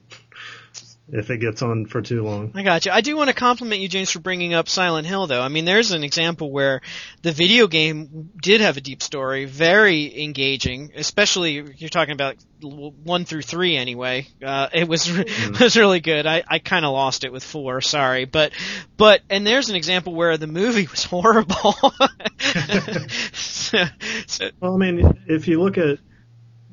if 1.12 1.30
it 1.30 1.38
gets 1.38 1.62
on 1.62 1.86
for 1.86 2.02
too 2.02 2.24
long. 2.24 2.52
I 2.56 2.64
got 2.64 2.86
you. 2.86 2.92
I 2.92 3.02
do 3.02 3.16
want 3.16 3.30
to 3.30 3.36
compliment 3.36 3.82
you, 3.82 3.88
James, 3.88 4.10
for 4.10 4.20
bringing 4.20 4.54
up 4.54 4.68
Silent 4.68 5.06
Hill, 5.06 5.28
though. 5.28 5.42
I 5.42 5.50
mean, 5.50 5.66
there's 5.66 5.92
an 5.92 6.04
example 6.04 6.52
where 6.52 6.82
the 7.22 7.32
video 7.32 7.68
game 7.68 8.32
did 8.42 8.62
have 8.62 8.78
a 8.78 8.82
deep 8.82 9.04
story, 9.04 9.46
very 9.46 10.24
engaging. 10.24 10.94
Especially 10.96 11.64
you're 11.78 11.90
talking 11.90 12.14
about 12.14 12.38
one 12.62 13.26
through 13.26 13.44
three, 13.44 13.78
anyway. 13.78 14.28
Uh, 14.44 14.70
it 14.74 14.88
was 14.88 15.12
was 15.60 15.78
really 15.78 16.00
good. 16.00 16.26
I 16.26 16.44
I 16.48 16.60
kind 16.60 16.86
of 16.86 16.92
lost 16.92 17.24
it 17.24 17.32
with 17.32 17.44
four. 17.44 17.82
Sorry, 17.82 18.26
but 18.26 18.52
but 18.98 19.22
and 19.30 19.46
there's 19.46 19.70
an 19.70 19.76
example 19.76 20.16
where 20.16 20.38
the 20.38 20.48
movie 20.48 20.88
was 20.88 21.04
horrible. 21.10 21.76
so, 23.34 23.84
so, 24.26 24.50
Well, 24.60 24.74
I 24.74 24.78
mean, 24.78 25.20
if 25.28 25.48
you 25.48 25.62
look 25.62 25.78
at 25.78 26.00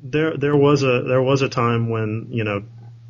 there, 0.01 0.35
there 0.35 0.55
was 0.55 0.81
a 0.81 1.03
there 1.03 1.21
was 1.21 1.43
a 1.43 1.49
time 1.49 1.89
when 1.89 2.27
you 2.31 2.43
know 2.43 2.63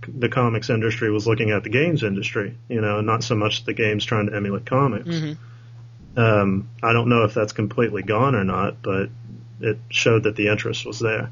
the 0.08 0.30
comics 0.30 0.70
industry 0.70 1.12
was 1.12 1.28
looking 1.28 1.52
at 1.52 1.64
the 1.64 1.70
games 1.70 2.04
industry, 2.04 2.58
you 2.70 2.82
know, 2.82 3.02
not 3.02 3.24
so 3.24 3.36
much 3.36 3.66
the 3.66 3.74
games 3.74 4.06
trying 4.06 4.28
to 4.28 4.36
emulate 4.36 4.66
comics. 4.66 5.08
mhm. 5.08 5.38
Um, 6.16 6.70
I 6.84 6.94
don't 6.94 7.10
know 7.10 7.24
if 7.24 7.34
that's 7.34 7.54
completely 7.54 8.04
gone 8.04 8.36
or 8.36 8.44
not, 8.44 8.84
but 8.84 9.10
it 9.62 9.80
showed 9.90 10.24
that 10.24 10.36
the 10.36 10.50
interest 10.50 10.86
was 10.86 11.00
there. 11.00 11.32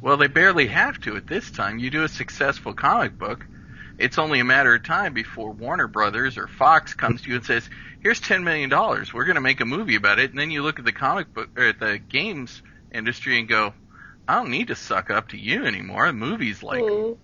Well, 0.00 0.16
they 0.16 0.28
barely 0.28 0.68
have 0.68 1.00
to 1.02 1.16
at 1.16 1.26
this 1.26 1.50
time. 1.50 1.78
You 1.78 1.90
do 1.90 2.02
a 2.02 2.08
successful 2.08 2.72
comic 2.72 3.18
book, 3.18 3.44
it's 3.98 4.18
only 4.18 4.40
a 4.40 4.44
matter 4.44 4.74
of 4.74 4.82
time 4.82 5.14
before 5.14 5.52
Warner 5.52 5.86
Brothers 5.86 6.38
or 6.38 6.48
Fox 6.48 6.94
comes 6.94 7.22
to 7.22 7.28
you 7.28 7.36
and 7.36 7.44
says, 7.44 7.68
"Here's 8.00 8.20
ten 8.20 8.44
million 8.44 8.68
dollars. 8.68 9.12
We're 9.12 9.24
going 9.24 9.36
to 9.36 9.40
make 9.40 9.60
a 9.60 9.64
movie 9.64 9.94
about 9.94 10.18
it." 10.18 10.30
And 10.30 10.38
then 10.38 10.50
you 10.50 10.62
look 10.62 10.78
at 10.78 10.84
the 10.84 10.92
comic 10.92 11.32
book 11.32 11.50
or 11.56 11.66
at 11.66 11.78
the 11.78 11.98
games 11.98 12.62
industry 12.92 13.38
and 13.38 13.48
go, 13.48 13.74
"I 14.26 14.36
don't 14.36 14.50
need 14.50 14.68
to 14.68 14.74
suck 14.74 15.10
up 15.10 15.28
to 15.28 15.38
you 15.38 15.66
anymore. 15.66 16.06
The 16.06 16.12
movie's 16.12 16.62
like." 16.62 16.82
Mm. 16.82 17.16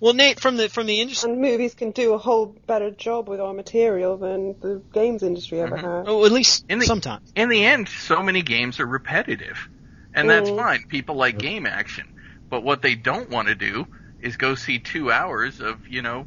Well, 0.00 0.14
Nate, 0.14 0.40
from 0.40 0.56
the 0.56 0.68
from 0.68 0.86
the 0.86 1.00
industry. 1.00 1.30
And 1.30 1.40
movies 1.40 1.74
can 1.74 1.90
do 1.92 2.14
a 2.14 2.18
whole 2.18 2.56
better 2.66 2.90
job 2.90 3.28
with 3.28 3.40
our 3.40 3.52
material 3.54 4.16
than 4.16 4.56
the 4.60 4.82
games 4.92 5.22
industry 5.22 5.60
ever 5.60 5.76
Mm-hmm. 5.76 5.86
has. 5.86 6.04
Oh, 6.08 6.24
at 6.24 6.32
least 6.32 6.64
In 6.68 6.78
the- 6.78 6.86
sometimes. 6.86 7.32
In 7.34 7.48
the 7.48 7.64
end, 7.64 7.88
so 7.88 8.22
many 8.22 8.42
games 8.42 8.80
are 8.80 8.86
repetitive, 8.86 9.68
and 10.12 10.28
that's 10.28 10.50
Mm. 10.50 10.56
fine. 10.56 10.84
People 10.88 11.16
like 11.16 11.38
game 11.38 11.66
action, 11.66 12.06
but 12.50 12.62
what 12.62 12.82
they 12.82 12.94
don't 12.94 13.30
want 13.30 13.48
to 13.48 13.54
do 13.54 13.86
is 14.20 14.36
go 14.36 14.54
see 14.54 14.78
two 14.78 15.10
hours 15.10 15.60
of 15.60 15.80
you 15.88 16.02
know, 16.02 16.26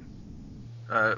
uh, 0.89 1.15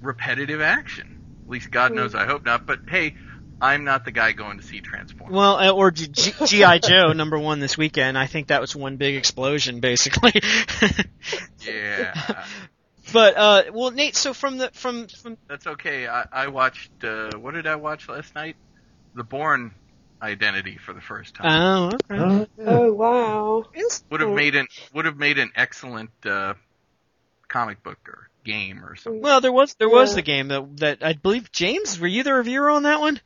repetitive 0.00 0.60
action. 0.60 1.06
At 1.46 1.52
least 1.52 1.70
God 1.70 1.92
knows 1.92 2.14
I 2.14 2.26
hope 2.26 2.44
not. 2.44 2.66
But 2.66 2.80
hey, 2.88 3.14
I'm 3.60 3.84
not 3.84 4.04
the 4.04 4.10
guy 4.10 4.32
going 4.32 4.58
to 4.58 4.64
see 4.64 4.80
Transformers. 4.80 5.34
Well, 5.34 5.56
uh, 5.56 5.70
or 5.70 5.90
G- 5.90 6.08
G- 6.08 6.32
GI 6.46 6.80
Joe 6.80 7.12
number 7.12 7.38
one 7.38 7.60
this 7.60 7.76
weekend. 7.76 8.16
I 8.16 8.26
think 8.26 8.48
that 8.48 8.60
was 8.60 8.74
one 8.74 8.96
big 8.96 9.16
explosion, 9.16 9.80
basically. 9.80 10.32
Yeah. 11.66 12.46
But 13.12 13.36
uh, 13.36 13.62
well, 13.72 13.90
Nate. 13.90 14.16
So 14.16 14.32
from 14.32 14.58
the 14.58 14.70
from 14.72 15.08
from 15.08 15.36
That's 15.48 15.66
okay. 15.66 16.06
I, 16.06 16.26
I 16.32 16.46
watched. 16.48 16.90
Uh, 17.04 17.32
what 17.38 17.54
did 17.54 17.66
I 17.66 17.76
watch 17.76 18.08
last 18.08 18.34
night? 18.34 18.56
The 19.14 19.24
Bourne 19.24 19.72
Identity 20.22 20.78
for 20.78 20.92
the 20.92 21.00
first 21.00 21.34
time. 21.34 21.46
oh 21.46 21.86
okay. 21.88 22.22
Oh, 22.22 22.46
yeah. 22.56 22.64
Oh 22.66 22.92
wow. 22.92 23.64
would 24.10 24.20
have 24.20 24.30
made 24.30 24.54
an 24.54 24.68
would 24.94 25.04
have 25.04 25.16
made 25.16 25.38
an 25.38 25.50
excellent 25.54 26.10
uh, 26.24 26.54
comic 27.48 27.82
book 27.82 27.98
or 28.08 28.29
game 28.44 28.84
or 28.84 28.96
something. 28.96 29.22
Well, 29.22 29.40
there 29.40 29.52
was 29.52 29.74
there 29.74 29.88
was 29.88 30.14
the 30.14 30.22
game 30.22 30.48
that 30.48 30.76
that 30.78 30.98
I 31.02 31.12
believe 31.14 31.52
James 31.52 31.98
were 31.98 32.06
you 32.06 32.22
the 32.22 32.34
reviewer 32.34 32.70
on 32.70 32.84
that 32.84 33.00
one? 33.00 33.20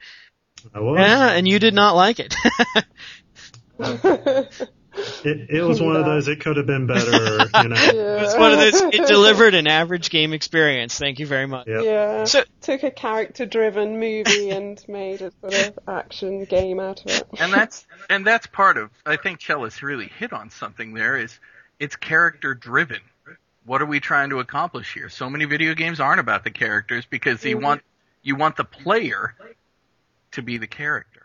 I 0.74 0.80
was. 0.80 0.98
Yeah, 0.98 1.30
and 1.30 1.46
you 1.46 1.58
did 1.58 1.74
not 1.74 1.94
like 1.94 2.20
it. 2.20 2.34
It, 5.24 5.50
it 5.50 5.62
was 5.62 5.80
one 5.80 5.96
of 5.96 6.04
those. 6.04 6.28
It 6.28 6.40
could 6.40 6.56
have 6.56 6.66
been 6.66 6.86
better. 6.86 7.10
You 7.10 7.68
know. 7.68 7.76
it's 8.22 8.36
one 8.36 8.52
of 8.52 8.58
those. 8.58 8.80
It 8.80 9.06
delivered 9.06 9.54
an 9.54 9.66
average 9.66 10.10
game 10.10 10.32
experience. 10.32 10.96
Thank 10.98 11.18
you 11.18 11.26
very 11.26 11.46
much. 11.46 11.66
Yep. 11.66 11.82
Yeah. 11.84 12.24
So 12.24 12.44
Took 12.60 12.82
a 12.84 12.90
character-driven 12.90 13.98
movie 13.98 14.50
and 14.50 14.82
made 14.88 15.22
a 15.22 15.32
sort 15.40 15.68
of 15.68 15.78
action 15.88 16.44
game 16.44 16.78
out 16.78 17.00
of 17.00 17.10
it. 17.10 17.28
and 17.38 17.52
that's 17.52 17.86
and 18.08 18.26
that's 18.26 18.46
part 18.46 18.76
of 18.76 18.90
I 19.04 19.16
think 19.16 19.40
Chalice 19.40 19.82
really 19.82 20.10
hit 20.18 20.32
on 20.32 20.50
something 20.50 20.94
there 20.94 21.16
is 21.16 21.38
it's 21.80 21.96
character 21.96 22.54
driven. 22.54 23.00
What 23.66 23.80
are 23.80 23.86
we 23.86 24.00
trying 24.00 24.30
to 24.30 24.40
accomplish 24.40 24.92
here? 24.92 25.08
So 25.08 25.30
many 25.30 25.46
video 25.46 25.74
games 25.74 26.00
aren't 26.00 26.20
about 26.20 26.44
the 26.44 26.50
characters 26.50 27.06
because 27.06 27.42
you 27.44 27.56
Mhm. 27.56 27.62
want 27.62 27.82
you 28.22 28.36
want 28.36 28.56
the 28.56 28.64
player 28.64 29.34
to 30.32 30.42
be 30.42 30.56
the 30.56 30.66
character. 30.66 31.20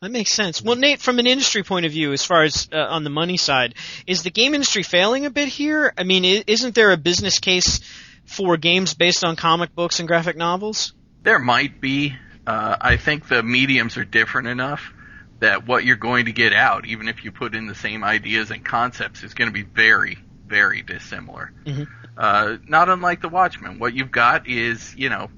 That 0.00 0.12
makes 0.12 0.30
sense. 0.30 0.62
Well, 0.62 0.76
Nate, 0.76 1.00
from 1.00 1.18
an 1.18 1.26
industry 1.26 1.64
point 1.64 1.84
of 1.84 1.90
view, 1.90 2.12
as 2.12 2.24
far 2.24 2.44
as 2.44 2.68
uh, 2.72 2.76
on 2.78 3.02
the 3.02 3.10
money 3.10 3.36
side, 3.36 3.74
is 4.06 4.22
the 4.22 4.30
game 4.30 4.54
industry 4.54 4.84
failing 4.84 5.26
a 5.26 5.30
bit 5.30 5.48
here? 5.48 5.92
I 5.98 6.04
mean, 6.04 6.24
isn't 6.46 6.76
there 6.76 6.92
a 6.92 6.96
business 6.96 7.40
case 7.40 7.80
for 8.24 8.56
games 8.56 8.94
based 8.94 9.24
on 9.24 9.34
comic 9.34 9.74
books 9.74 9.98
and 9.98 10.06
graphic 10.06 10.36
novels? 10.36 10.92
There 11.22 11.40
might 11.40 11.80
be. 11.80 12.14
Uh, 12.46 12.76
I 12.80 12.96
think 12.96 13.26
the 13.28 13.42
mediums 13.42 13.96
are 13.96 14.04
different 14.04 14.48
enough 14.48 14.92
that 15.40 15.66
what 15.66 15.84
you're 15.84 15.96
going 15.96 16.26
to 16.26 16.32
get 16.32 16.52
out, 16.52 16.86
even 16.86 17.08
if 17.08 17.24
you 17.24 17.32
put 17.32 17.54
in 17.54 17.66
the 17.66 17.74
same 17.74 18.02
ideas 18.04 18.50
and 18.50 18.64
concepts, 18.64 19.22
is 19.24 19.34
going 19.34 19.48
to 19.48 19.52
be 19.52 19.62
very, 19.62 20.18
very 20.48 20.82
dissimilar. 20.82 21.52
Mhm. 21.66 21.88
Uh, 22.16 22.56
not 22.66 22.88
unlike 22.88 23.20
The 23.20 23.28
Watchmen. 23.28 23.78
What 23.78 23.94
you've 23.94 24.10
got 24.10 24.48
is, 24.48 24.94
you 24.96 25.08
know, 25.08 25.30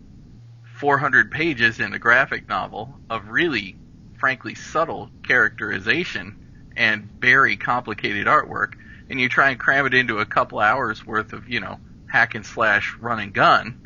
400 0.76 1.30
pages 1.30 1.78
in 1.78 1.92
a 1.92 1.98
graphic 1.98 2.48
novel 2.48 3.00
of 3.10 3.28
really, 3.28 3.76
frankly, 4.18 4.54
subtle 4.54 5.10
characterization 5.22 6.36
and 6.76 7.10
very 7.20 7.56
complicated 7.56 8.26
artwork, 8.26 8.72
and 9.10 9.20
you 9.20 9.28
try 9.28 9.50
and 9.50 9.60
cram 9.60 9.86
it 9.86 9.94
into 9.94 10.20
a 10.20 10.26
couple 10.26 10.58
hours 10.58 11.06
worth 11.06 11.32
of, 11.32 11.48
you 11.48 11.60
know, 11.60 11.78
hack 12.06 12.34
and 12.34 12.46
slash 12.46 12.96
run 12.98 13.20
and 13.20 13.34
gun, 13.34 13.76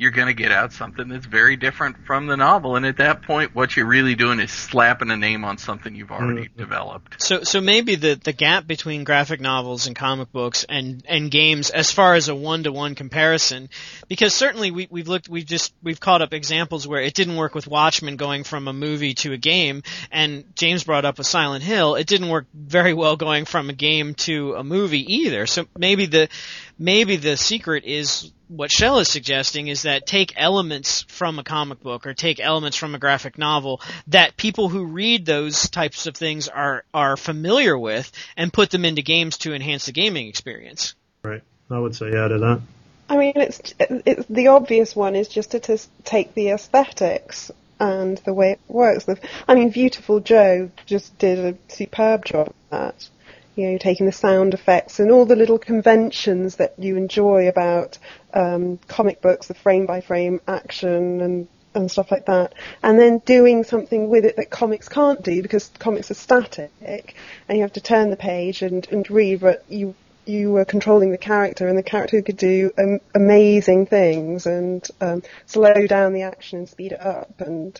you're 0.00 0.10
going 0.10 0.28
to 0.28 0.32
get 0.34 0.50
out 0.50 0.72
something 0.72 1.08
that's 1.08 1.26
very 1.26 1.56
different 1.56 2.06
from 2.06 2.26
the 2.26 2.34
novel. 2.36 2.74
And 2.76 2.86
at 2.86 2.96
that 2.96 3.20
point, 3.20 3.54
what 3.54 3.76
you're 3.76 3.84
really 3.86 4.14
doing 4.14 4.40
is 4.40 4.50
slapping 4.50 5.10
a 5.10 5.16
name 5.16 5.44
on 5.44 5.58
something 5.58 5.94
you've 5.94 6.10
already 6.10 6.44
Mhm. 6.48 6.56
developed. 6.56 7.22
So, 7.22 7.42
so 7.42 7.60
maybe 7.60 7.96
the 7.96 8.14
the 8.14 8.32
gap 8.32 8.66
between 8.66 9.04
graphic 9.04 9.42
novels 9.42 9.86
and 9.86 9.94
comic 9.94 10.32
books 10.32 10.64
and 10.66 11.04
and 11.06 11.30
games, 11.30 11.68
as 11.68 11.92
far 11.92 12.14
as 12.14 12.28
a 12.28 12.34
one 12.34 12.62
to 12.62 12.72
one 12.72 12.94
comparison, 12.94 13.68
because 14.08 14.32
certainly 14.32 14.70
we 14.70 14.88
we've 14.90 15.06
looked, 15.06 15.28
we've 15.28 15.44
just 15.44 15.74
we've 15.82 16.00
caught 16.00 16.22
up 16.22 16.32
examples 16.32 16.88
where 16.88 17.02
it 17.02 17.12
didn't 17.12 17.36
work 17.36 17.54
with 17.54 17.66
Watchmen 17.66 18.16
going 18.16 18.42
from 18.44 18.68
a 18.68 18.72
movie 18.72 19.12
to 19.16 19.34
a 19.34 19.36
game, 19.36 19.82
and 20.10 20.44
James 20.56 20.84
brought 20.84 21.04
up 21.04 21.18
with 21.18 21.26
Silent 21.26 21.62
Hill, 21.62 21.94
it 21.96 22.06
didn't 22.06 22.30
work 22.30 22.46
very 22.54 22.94
well 22.94 23.16
going 23.16 23.44
from 23.44 23.68
a 23.68 23.74
game 23.74 24.14
to 24.14 24.54
a 24.54 24.64
movie 24.64 25.14
either. 25.16 25.46
So 25.46 25.66
maybe 25.76 26.06
the 26.06 26.28
maybe 26.78 27.16
the 27.16 27.36
secret 27.36 27.84
is 27.84 28.32
what 28.50 28.72
Shell 28.72 28.98
is 28.98 29.08
suggesting 29.08 29.68
is 29.68 29.82
that 29.82 30.06
take 30.06 30.34
elements 30.36 31.02
from 31.08 31.38
a 31.38 31.44
comic 31.44 31.80
book 31.80 32.04
or 32.04 32.14
take 32.14 32.40
elements 32.40 32.76
from 32.76 32.94
a 32.94 32.98
graphic 32.98 33.38
novel 33.38 33.80
that 34.08 34.36
people 34.36 34.68
who 34.68 34.84
read 34.86 35.24
those 35.24 35.68
types 35.70 36.06
of 36.06 36.16
things 36.16 36.48
are 36.48 36.84
are 36.92 37.16
familiar 37.16 37.78
with 37.78 38.10
and 38.36 38.52
put 38.52 38.70
them 38.70 38.84
into 38.84 39.02
games 39.02 39.38
to 39.38 39.54
enhance 39.54 39.86
the 39.86 39.92
gaming 39.92 40.26
experience. 40.26 40.94
Right. 41.22 41.42
I 41.70 41.78
would 41.78 41.94
say 41.94 42.10
yeah 42.12 42.26
to 42.26 42.38
that. 42.38 42.60
I 43.08 43.16
mean, 43.16 43.32
it's, 43.36 43.74
it's 43.78 44.26
the 44.28 44.48
obvious 44.48 44.94
one 44.94 45.16
is 45.16 45.28
just 45.28 45.52
to 45.52 45.60
tis- 45.60 45.88
take 46.04 46.34
the 46.34 46.50
aesthetics 46.50 47.50
and 47.78 48.18
the 48.18 48.34
way 48.34 48.52
it 48.52 48.60
works. 48.68 49.04
The, 49.04 49.18
I 49.48 49.54
mean, 49.54 49.72
Viewtiful 49.72 50.20
Joe 50.20 50.70
just 50.86 51.18
did 51.18 51.38
a 51.38 51.72
superb 51.72 52.24
job 52.24 52.52
at 52.70 52.70
that. 52.70 53.08
You 53.60 53.72
know, 53.72 53.78
taking 53.78 54.06
the 54.06 54.12
sound 54.12 54.54
effects 54.54 55.00
and 55.00 55.10
all 55.10 55.26
the 55.26 55.36
little 55.36 55.58
conventions 55.58 56.56
that 56.56 56.78
you 56.78 56.96
enjoy 56.96 57.46
about 57.46 57.98
um, 58.32 58.78
comic 58.88 59.20
books, 59.20 59.48
the 59.48 59.54
frame 59.54 59.84
by 59.84 60.00
frame 60.00 60.40
action 60.48 61.20
and 61.20 61.48
and 61.74 61.90
stuff 61.90 62.10
like 62.10 62.24
that, 62.24 62.54
and 62.82 62.98
then 62.98 63.18
doing 63.18 63.62
something 63.64 64.08
with 64.08 64.24
it 64.24 64.36
that 64.36 64.48
comics 64.48 64.88
can't 64.88 65.22
do 65.22 65.42
because 65.42 65.70
comics 65.78 66.10
are 66.10 66.14
static, 66.14 67.14
and 67.48 67.58
you 67.58 67.60
have 67.60 67.74
to 67.74 67.82
turn 67.82 68.08
the 68.08 68.16
page 68.16 68.62
and, 68.62 68.88
and 68.90 69.10
read, 69.10 69.40
but 69.40 69.62
you 69.68 69.94
you 70.24 70.50
were 70.52 70.64
controlling 70.64 71.10
the 71.10 71.18
character, 71.18 71.68
and 71.68 71.76
the 71.76 71.82
character 71.82 72.22
could 72.22 72.38
do 72.38 72.70
um, 72.78 72.98
amazing 73.14 73.84
things 73.84 74.46
and 74.46 74.88
um, 75.02 75.22
slow 75.44 75.86
down 75.86 76.14
the 76.14 76.22
action 76.22 76.60
and 76.60 76.68
speed 76.70 76.92
it 76.92 77.00
up, 77.00 77.40
and 77.42 77.78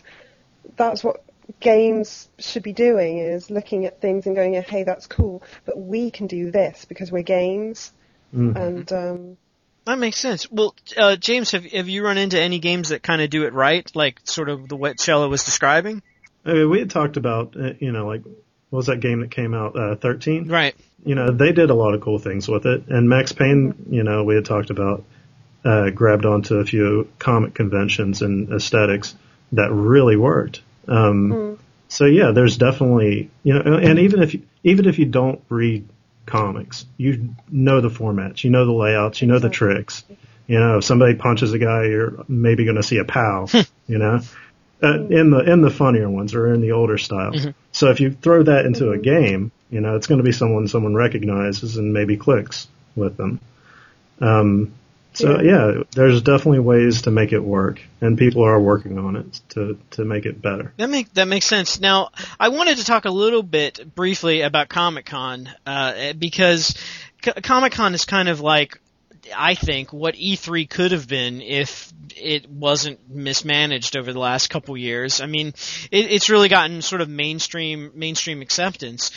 that's 0.77 1.03
what 1.03 1.23
games 1.59 2.29
should 2.39 2.63
be 2.63 2.73
doing 2.73 3.19
is 3.19 3.49
looking 3.49 3.85
at 3.85 4.01
things 4.01 4.25
and 4.25 4.35
going, 4.35 4.53
hey, 4.61 4.83
that's 4.83 5.07
cool, 5.07 5.43
but 5.65 5.77
we 5.77 6.11
can 6.11 6.27
do 6.27 6.51
this 6.51 6.85
because 6.85 7.11
we're 7.11 7.23
games, 7.23 7.91
Mhm. 8.35 8.55
and 8.55 8.91
um, 8.93 9.37
That 9.85 9.97
makes 9.97 10.17
sense. 10.17 10.49
Well, 10.51 10.75
uh, 10.95 11.15
James, 11.15 11.51
have 11.51 11.65
have 11.65 11.89
you 11.89 12.03
run 12.03 12.17
into 12.17 12.39
any 12.39 12.59
games 12.59 12.89
that 12.89 13.01
kind 13.01 13.21
of 13.21 13.29
do 13.29 13.43
it 13.45 13.53
right, 13.53 13.89
like 13.95 14.19
sort 14.23 14.47
of 14.49 14.69
the 14.69 14.75
what 14.75 14.97
Shella 14.97 15.29
was 15.29 15.43
describing? 15.43 16.01
I 16.45 16.53
mean, 16.53 16.69
we 16.69 16.79
had 16.79 16.89
talked 16.91 17.17
about, 17.17 17.55
uh, 17.59 17.73
you 17.79 17.91
know, 17.91 18.05
like 18.07 18.23
what 18.23 18.77
was 18.77 18.85
that 18.85 18.99
game 18.99 19.19
that 19.21 19.31
came 19.31 19.53
out? 19.53 19.75
Uh, 19.75 19.95
Thirteen. 19.95 20.47
Right. 20.47 20.75
You 21.03 21.15
know, 21.15 21.31
they 21.31 21.51
did 21.51 21.71
a 21.71 21.73
lot 21.73 21.93
of 21.95 22.01
cool 22.01 22.19
things 22.19 22.47
with 22.47 22.65
it, 22.67 22.83
and 22.89 23.09
Max 23.09 23.31
Payne, 23.31 23.73
you 23.89 24.03
know, 24.03 24.23
we 24.23 24.35
had 24.35 24.45
talked 24.45 24.69
about, 24.69 25.03
uh, 25.65 25.89
grabbed 25.89 26.25
onto 26.25 26.55
a 26.57 26.63
few 26.65 27.07
comic 27.17 27.55
conventions 27.55 28.21
and 28.21 28.51
aesthetics 28.53 29.15
that 29.51 29.71
really 29.71 30.15
worked. 30.15 30.61
Um, 30.87 31.57
So 31.87 32.05
yeah, 32.05 32.31
there's 32.31 32.55
definitely, 32.57 33.29
you 33.43 33.53
know, 33.53 33.77
and 33.77 33.99
even 33.99 34.23
if 34.23 34.33
you, 34.33 34.43
even 34.63 34.85
if 34.87 34.97
you 34.97 35.05
don't 35.05 35.41
read 35.49 35.87
comics, 36.25 36.85
you 36.97 37.35
know 37.49 37.81
the 37.81 37.89
formats, 37.89 38.43
you 38.45 38.49
know 38.49 38.65
the 38.65 38.71
layouts, 38.71 39.21
you 39.21 39.27
know 39.27 39.39
the 39.39 39.49
tricks. 39.49 40.03
You 40.47 40.59
know, 40.59 40.77
if 40.77 40.83
somebody 40.85 41.15
punches 41.15 41.51
a 41.53 41.59
guy, 41.59 41.85
you're 41.85 42.23
maybe 42.29 42.63
going 42.63 42.77
to 42.77 42.83
see 42.83 42.97
a 42.97 43.05
pow. 43.05 43.47
you 43.87 43.97
know, 43.97 44.21
uh, 44.81 45.03
in 45.09 45.31
the 45.31 45.39
in 45.51 45.61
the 45.61 45.69
funnier 45.69 46.09
ones 46.09 46.33
or 46.33 46.53
in 46.53 46.61
the 46.61 46.71
older 46.71 46.97
styles. 46.97 47.45
So 47.73 47.89
if 47.89 47.99
you 47.99 48.11
throw 48.11 48.43
that 48.43 48.65
into 48.65 48.91
a 48.91 48.97
game, 48.97 49.51
you 49.69 49.81
know, 49.81 49.95
it's 49.97 50.07
going 50.07 50.17
to 50.19 50.23
be 50.23 50.31
someone 50.31 50.67
someone 50.69 50.95
recognizes 50.95 51.75
and 51.77 51.93
maybe 51.93 52.15
clicks 52.17 52.67
with 52.95 53.17
them. 53.17 53.39
Um, 54.21 54.73
so 55.13 55.41
yeah, 55.41 55.83
there's 55.91 56.21
definitely 56.21 56.59
ways 56.59 57.03
to 57.03 57.11
make 57.11 57.33
it 57.33 57.39
work, 57.39 57.81
and 57.99 58.17
people 58.17 58.43
are 58.43 58.59
working 58.59 58.97
on 58.97 59.15
it 59.15 59.41
to 59.49 59.77
to 59.91 60.05
make 60.05 60.25
it 60.25 60.41
better. 60.41 60.73
That 60.77 60.89
make 60.89 61.13
that 61.13 61.27
makes 61.27 61.45
sense. 61.45 61.79
Now, 61.79 62.09
I 62.39 62.49
wanted 62.49 62.77
to 62.77 62.85
talk 62.85 63.05
a 63.05 63.11
little 63.11 63.43
bit 63.43 63.93
briefly 63.93 64.41
about 64.41 64.69
Comic 64.69 65.05
Con 65.05 65.49
uh, 65.65 66.13
because 66.13 66.75
C- 67.23 67.31
Comic 67.43 67.73
Con 67.73 67.93
is 67.93 68.05
kind 68.05 68.29
of 68.29 68.39
like 68.39 68.79
I 69.35 69.55
think 69.55 69.93
what 69.93 70.15
E3 70.15 70.69
could 70.69 70.91
have 70.91 71.07
been 71.07 71.41
if 71.41 71.91
it 72.15 72.49
wasn't 72.49 73.09
mismanaged 73.09 73.95
over 73.95 74.11
the 74.11 74.19
last 74.19 74.49
couple 74.49 74.75
years. 74.77 75.21
I 75.21 75.25
mean, 75.25 75.47
it, 75.91 76.11
it's 76.11 76.29
really 76.29 76.49
gotten 76.49 76.81
sort 76.81 77.01
of 77.01 77.09
mainstream 77.09 77.91
mainstream 77.95 78.41
acceptance. 78.41 79.11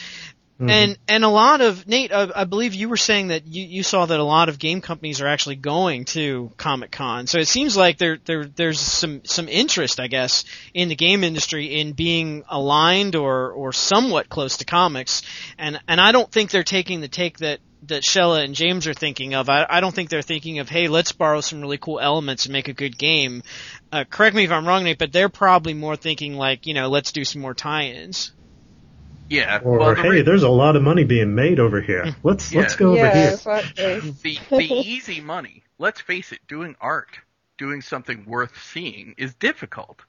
And 0.68 0.98
and 1.08 1.24
a 1.24 1.28
lot 1.28 1.60
of 1.60 1.86
Nate, 1.88 2.12
uh, 2.12 2.30
I 2.34 2.44
believe 2.44 2.74
you 2.74 2.88
were 2.88 2.96
saying 2.96 3.28
that 3.28 3.46
you, 3.46 3.64
you 3.64 3.82
saw 3.82 4.06
that 4.06 4.20
a 4.20 4.24
lot 4.24 4.48
of 4.48 4.58
game 4.58 4.80
companies 4.80 5.20
are 5.20 5.26
actually 5.26 5.56
going 5.56 6.04
to 6.06 6.52
Comic 6.56 6.92
Con. 6.92 7.26
So 7.26 7.38
it 7.38 7.48
seems 7.48 7.76
like 7.76 7.98
there 7.98 8.18
there 8.24 8.44
there's 8.44 8.78
some 8.78 9.24
some 9.24 9.48
interest, 9.48 9.98
I 9.98 10.06
guess, 10.06 10.44
in 10.72 10.88
the 10.88 10.94
game 10.94 11.24
industry 11.24 11.80
in 11.80 11.92
being 11.92 12.44
aligned 12.48 13.16
or 13.16 13.50
or 13.50 13.72
somewhat 13.72 14.28
close 14.28 14.58
to 14.58 14.64
comics. 14.64 15.22
And 15.58 15.80
and 15.88 16.00
I 16.00 16.12
don't 16.12 16.30
think 16.30 16.50
they're 16.50 16.62
taking 16.62 17.00
the 17.00 17.08
take 17.08 17.38
that 17.38 17.58
that 17.88 18.02
Shella 18.02 18.44
and 18.44 18.54
James 18.54 18.86
are 18.86 18.94
thinking 18.94 19.34
of. 19.34 19.48
I, 19.48 19.66
I 19.68 19.80
don't 19.80 19.94
think 19.94 20.08
they're 20.08 20.22
thinking 20.22 20.60
of, 20.60 20.68
hey, 20.68 20.88
let's 20.88 21.12
borrow 21.12 21.40
some 21.40 21.60
really 21.60 21.78
cool 21.78 22.00
elements 22.00 22.46
and 22.46 22.52
make 22.52 22.68
a 22.68 22.72
good 22.72 22.96
game. 22.96 23.42
Uh, 23.92 24.04
correct 24.08 24.34
me 24.34 24.44
if 24.44 24.50
I'm 24.50 24.66
wrong, 24.66 24.84
Nate, 24.84 24.98
but 24.98 25.12
they're 25.12 25.28
probably 25.28 25.74
more 25.74 25.96
thinking 25.96 26.34
like, 26.34 26.66
you 26.66 26.74
know, 26.74 26.88
let's 26.88 27.12
do 27.12 27.24
some 27.24 27.42
more 27.42 27.54
tie-ins. 27.54 28.32
Yeah. 29.28 29.60
Or 29.62 29.78
well, 29.78 29.94
the 29.94 30.02
hey, 30.02 30.08
re- 30.08 30.22
there's 30.22 30.42
a 30.42 30.48
lot 30.48 30.76
of 30.76 30.82
money 30.82 31.04
being 31.04 31.34
made 31.34 31.58
over 31.60 31.80
here. 31.80 32.04
Hmm. 32.04 32.10
Let's 32.22 32.52
Yeah. 32.52 32.60
let's 32.60 32.76
go 32.76 32.92
over 32.92 33.10
here. 33.10 33.32
exactly. 33.32 34.00
the 34.22 34.38
the 34.50 34.74
easy 34.86 35.20
money. 35.20 35.62
Let's 35.78 36.00
face 36.00 36.32
it, 36.32 36.40
doing 36.46 36.76
art, 36.80 37.18
doing 37.58 37.80
something 37.82 38.24
worth 38.26 38.62
seeing 38.62 39.14
is 39.18 39.34
difficult. 39.34 40.00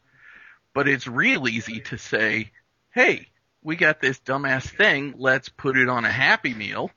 But 0.74 0.88
it's 0.88 1.08
real 1.08 1.48
easy 1.48 1.80
to 1.82 1.98
say, 1.98 2.52
"Hey, 2.92 3.28
we 3.64 3.76
got 3.78 4.02
this 4.02 4.20
dumbass 4.20 4.64
thing. 4.70 5.16
Let's 5.18 5.50
put 5.50 5.78
it 5.78 5.88
on 5.90 6.06
a 6.06 6.12
Happy 6.12 6.54
Meal 6.54 6.92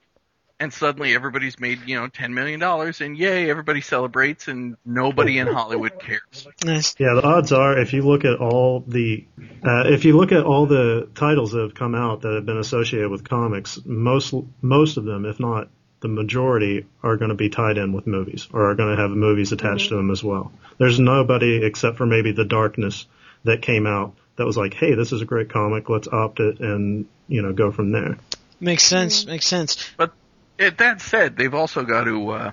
and 0.60 0.72
suddenly 0.72 1.14
everybody's 1.14 1.58
made 1.60 1.80
you 1.86 2.00
know 2.00 2.08
ten 2.08 2.34
million 2.34 2.60
dollars, 2.60 3.00
and 3.00 3.16
yay, 3.16 3.50
everybody 3.50 3.80
celebrates, 3.80 4.48
and 4.48 4.76
nobody 4.84 5.38
in 5.38 5.46
Hollywood 5.46 5.98
cares. 6.00 6.48
Nice. 6.64 6.94
Yeah, 6.98 7.14
the 7.14 7.22
odds 7.22 7.52
are 7.52 7.78
if 7.78 7.92
you 7.92 8.02
look 8.02 8.24
at 8.24 8.38
all 8.38 8.84
the 8.86 9.24
uh, 9.64 9.84
if 9.86 10.04
you 10.04 10.16
look 10.16 10.32
at 10.32 10.44
all 10.44 10.66
the 10.66 11.08
titles 11.14 11.52
that 11.52 11.60
have 11.60 11.74
come 11.74 11.94
out 11.94 12.22
that 12.22 12.34
have 12.34 12.46
been 12.46 12.58
associated 12.58 13.10
with 13.10 13.28
comics, 13.28 13.78
most 13.84 14.34
most 14.60 14.96
of 14.96 15.04
them, 15.04 15.24
if 15.24 15.38
not 15.38 15.68
the 16.00 16.08
majority, 16.08 16.86
are 17.02 17.16
going 17.16 17.30
to 17.30 17.34
be 17.34 17.48
tied 17.48 17.76
in 17.76 17.92
with 17.92 18.06
movies 18.06 18.48
or 18.52 18.70
are 18.70 18.74
going 18.74 18.94
to 18.94 19.02
have 19.02 19.10
movies 19.10 19.52
attached 19.52 19.86
mm-hmm. 19.86 19.94
to 19.94 19.96
them 19.96 20.10
as 20.10 20.22
well. 20.22 20.52
There's 20.78 21.00
nobody 21.00 21.64
except 21.64 21.96
for 21.96 22.06
maybe 22.06 22.32
The 22.32 22.44
Darkness 22.44 23.06
that 23.44 23.62
came 23.62 23.86
out 23.86 24.14
that 24.36 24.46
was 24.46 24.56
like, 24.56 24.74
hey, 24.74 24.94
this 24.94 25.12
is 25.12 25.22
a 25.22 25.24
great 25.24 25.50
comic, 25.50 25.88
let's 25.88 26.06
opt 26.06 26.40
it 26.40 26.60
and 26.60 27.06
you 27.26 27.42
know 27.42 27.52
go 27.52 27.70
from 27.70 27.92
there. 27.92 28.18
Makes 28.60 28.84
sense. 28.84 29.26
Makes 29.26 29.46
sense. 29.46 29.90
But 29.96 30.12
it, 30.58 30.78
that 30.78 31.00
said, 31.00 31.36
they've 31.36 31.54
also 31.54 31.84
got 31.84 32.04
to 32.04 32.30
uh, 32.30 32.50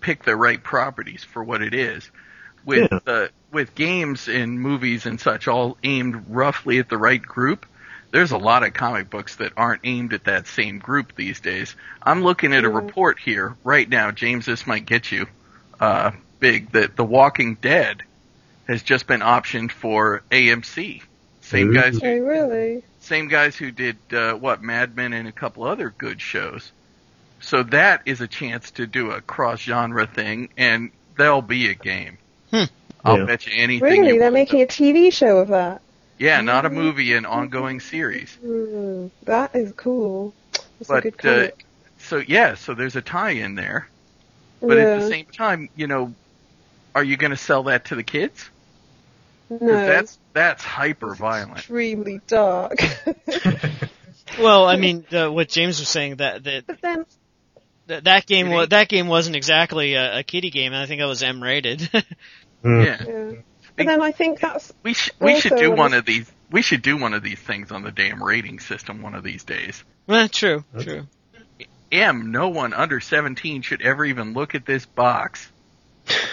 pick 0.00 0.24
the 0.24 0.36
right 0.36 0.62
properties 0.62 1.24
for 1.24 1.42
what 1.42 1.62
it 1.62 1.74
is. 1.74 2.10
With 2.64 2.92
yeah. 2.92 2.98
uh, 3.06 3.28
with 3.50 3.74
games 3.74 4.28
and 4.28 4.60
movies 4.60 5.06
and 5.06 5.20
such 5.20 5.48
all 5.48 5.76
aimed 5.82 6.26
roughly 6.28 6.78
at 6.78 6.88
the 6.88 6.96
right 6.96 7.20
group, 7.20 7.66
there's 8.12 8.30
a 8.30 8.38
lot 8.38 8.62
of 8.62 8.72
comic 8.72 9.10
books 9.10 9.36
that 9.36 9.52
aren't 9.56 9.80
aimed 9.84 10.12
at 10.12 10.24
that 10.24 10.46
same 10.46 10.78
group 10.78 11.16
these 11.16 11.40
days. 11.40 11.74
I'm 12.02 12.22
looking 12.22 12.52
at 12.52 12.64
a 12.64 12.68
report 12.68 13.18
here 13.18 13.56
right 13.64 13.88
now, 13.88 14.12
James. 14.12 14.46
This 14.46 14.66
might 14.66 14.86
get 14.86 15.10
you 15.10 15.26
uh, 15.80 16.12
big. 16.38 16.70
That 16.72 16.94
The 16.94 17.04
Walking 17.04 17.56
Dead 17.56 18.02
has 18.68 18.82
just 18.82 19.06
been 19.06 19.20
optioned 19.20 19.72
for 19.72 20.22
AMC. 20.30 21.02
Same 21.40 21.72
guys. 21.72 21.98
Who, 21.98 22.06
oh, 22.06 22.18
really? 22.18 22.84
Same 23.00 23.28
guys 23.28 23.56
who 23.56 23.72
did 23.72 23.96
uh, 24.12 24.34
what 24.34 24.62
Mad 24.62 24.94
Men 24.94 25.12
and 25.12 25.26
a 25.26 25.32
couple 25.32 25.64
other 25.64 25.90
good 25.90 26.20
shows. 26.20 26.70
So 27.42 27.62
that 27.64 28.02
is 28.06 28.20
a 28.20 28.28
chance 28.28 28.70
to 28.72 28.86
do 28.86 29.10
a 29.10 29.20
cross 29.20 29.60
genre 29.60 30.06
thing, 30.06 30.48
and 30.56 30.90
there'll 31.16 31.42
be 31.42 31.68
a 31.68 31.74
game. 31.74 32.18
Hmm. 32.50 32.64
I'll 33.04 33.18
yeah. 33.18 33.24
bet 33.24 33.46
you 33.46 33.52
anything. 33.54 33.82
Really, 33.82 34.14
you 34.14 34.18
they're 34.20 34.30
making 34.30 34.62
a 34.62 34.66
TV 34.66 35.12
show 35.12 35.38
of 35.38 35.48
that. 35.48 35.82
Yeah, 36.18 36.40
not 36.40 36.64
a 36.66 36.70
movie, 36.70 37.14
an 37.14 37.26
ongoing 37.26 37.80
series. 37.80 38.38
Mm, 38.44 39.10
that 39.24 39.56
is 39.56 39.72
cool. 39.72 40.32
That's 40.78 40.88
but, 40.88 41.04
a 41.04 41.10
good 41.10 41.50
uh, 41.50 41.54
so 41.98 42.18
yeah, 42.18 42.54
so 42.54 42.74
there's 42.74 42.96
a 42.96 43.02
tie-in 43.02 43.54
there. 43.54 43.88
But 44.60 44.76
yeah. 44.76 44.84
at 44.84 45.00
the 45.00 45.08
same 45.08 45.26
time, 45.26 45.68
you 45.74 45.86
know, 45.86 46.14
are 46.94 47.02
you 47.02 47.16
going 47.16 47.30
to 47.30 47.36
sell 47.36 47.64
that 47.64 47.86
to 47.86 47.96
the 47.96 48.02
kids? 48.02 48.48
No. 49.50 49.58
That's 49.60 50.18
that's 50.32 50.62
hyper 50.62 51.14
violent. 51.14 51.58
Extremely 51.58 52.20
dark. 52.26 52.78
well, 54.38 54.66
I 54.66 54.76
mean, 54.76 55.04
what 55.10 55.48
James 55.48 55.78
was 55.80 55.88
saying 55.88 56.16
that 56.16 56.44
that. 56.44 56.66
But 56.66 56.80
then 56.80 57.06
that, 57.92 58.04
that 58.04 58.26
game 58.26 58.50
was 58.50 58.68
that 58.68 58.88
game 58.88 59.06
wasn't 59.06 59.36
exactly 59.36 59.94
a, 59.94 60.20
a 60.20 60.22
kiddie 60.22 60.50
game. 60.50 60.72
I 60.72 60.86
think 60.86 61.00
it 61.00 61.04
was 61.04 61.22
M 61.22 61.42
rated. 61.42 61.78
mm. 62.64 62.84
Yeah. 62.84 63.04
yeah. 63.06 63.40
But 63.76 63.86
then 63.86 64.02
I 64.02 64.12
think 64.12 64.40
that's 64.40 64.72
we 64.82 64.94
should 64.94 65.14
we 65.20 65.40
should 65.40 65.56
do 65.56 65.72
one 65.72 65.94
of 65.94 66.04
these. 66.04 66.30
We 66.50 66.62
should 66.62 66.82
do 66.82 66.96
one 66.96 67.14
of 67.14 67.22
these 67.22 67.38
things 67.38 67.70
on 67.70 67.82
the 67.82 67.90
damn 67.90 68.22
rating 68.22 68.60
system 68.60 69.02
one 69.02 69.14
of 69.14 69.22
these 69.22 69.44
days. 69.44 69.82
Well, 70.06 70.28
true, 70.28 70.64
That's... 70.72 70.84
true. 70.84 71.06
M, 71.90 72.30
no 72.30 72.48
one 72.48 72.72
under 72.72 73.00
seventeen 73.00 73.62
should 73.62 73.82
ever 73.82 74.04
even 74.04 74.32
look 74.32 74.54
at 74.54 74.64
this 74.66 74.86
box. 74.86 75.50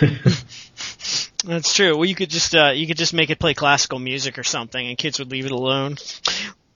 That's 1.45 1.73
true. 1.73 1.95
Well, 1.95 2.05
you 2.05 2.15
could 2.15 2.29
just 2.29 2.55
uh, 2.55 2.71
you 2.71 2.87
could 2.87 2.97
just 2.97 3.13
make 3.13 3.29
it 3.29 3.39
play 3.39 3.53
classical 3.53 3.99
music 3.99 4.37
or 4.37 4.43
something, 4.43 4.85
and 4.85 4.97
kids 4.97 5.19
would 5.19 5.31
leave 5.31 5.45
it 5.45 5.51
alone. 5.51 5.97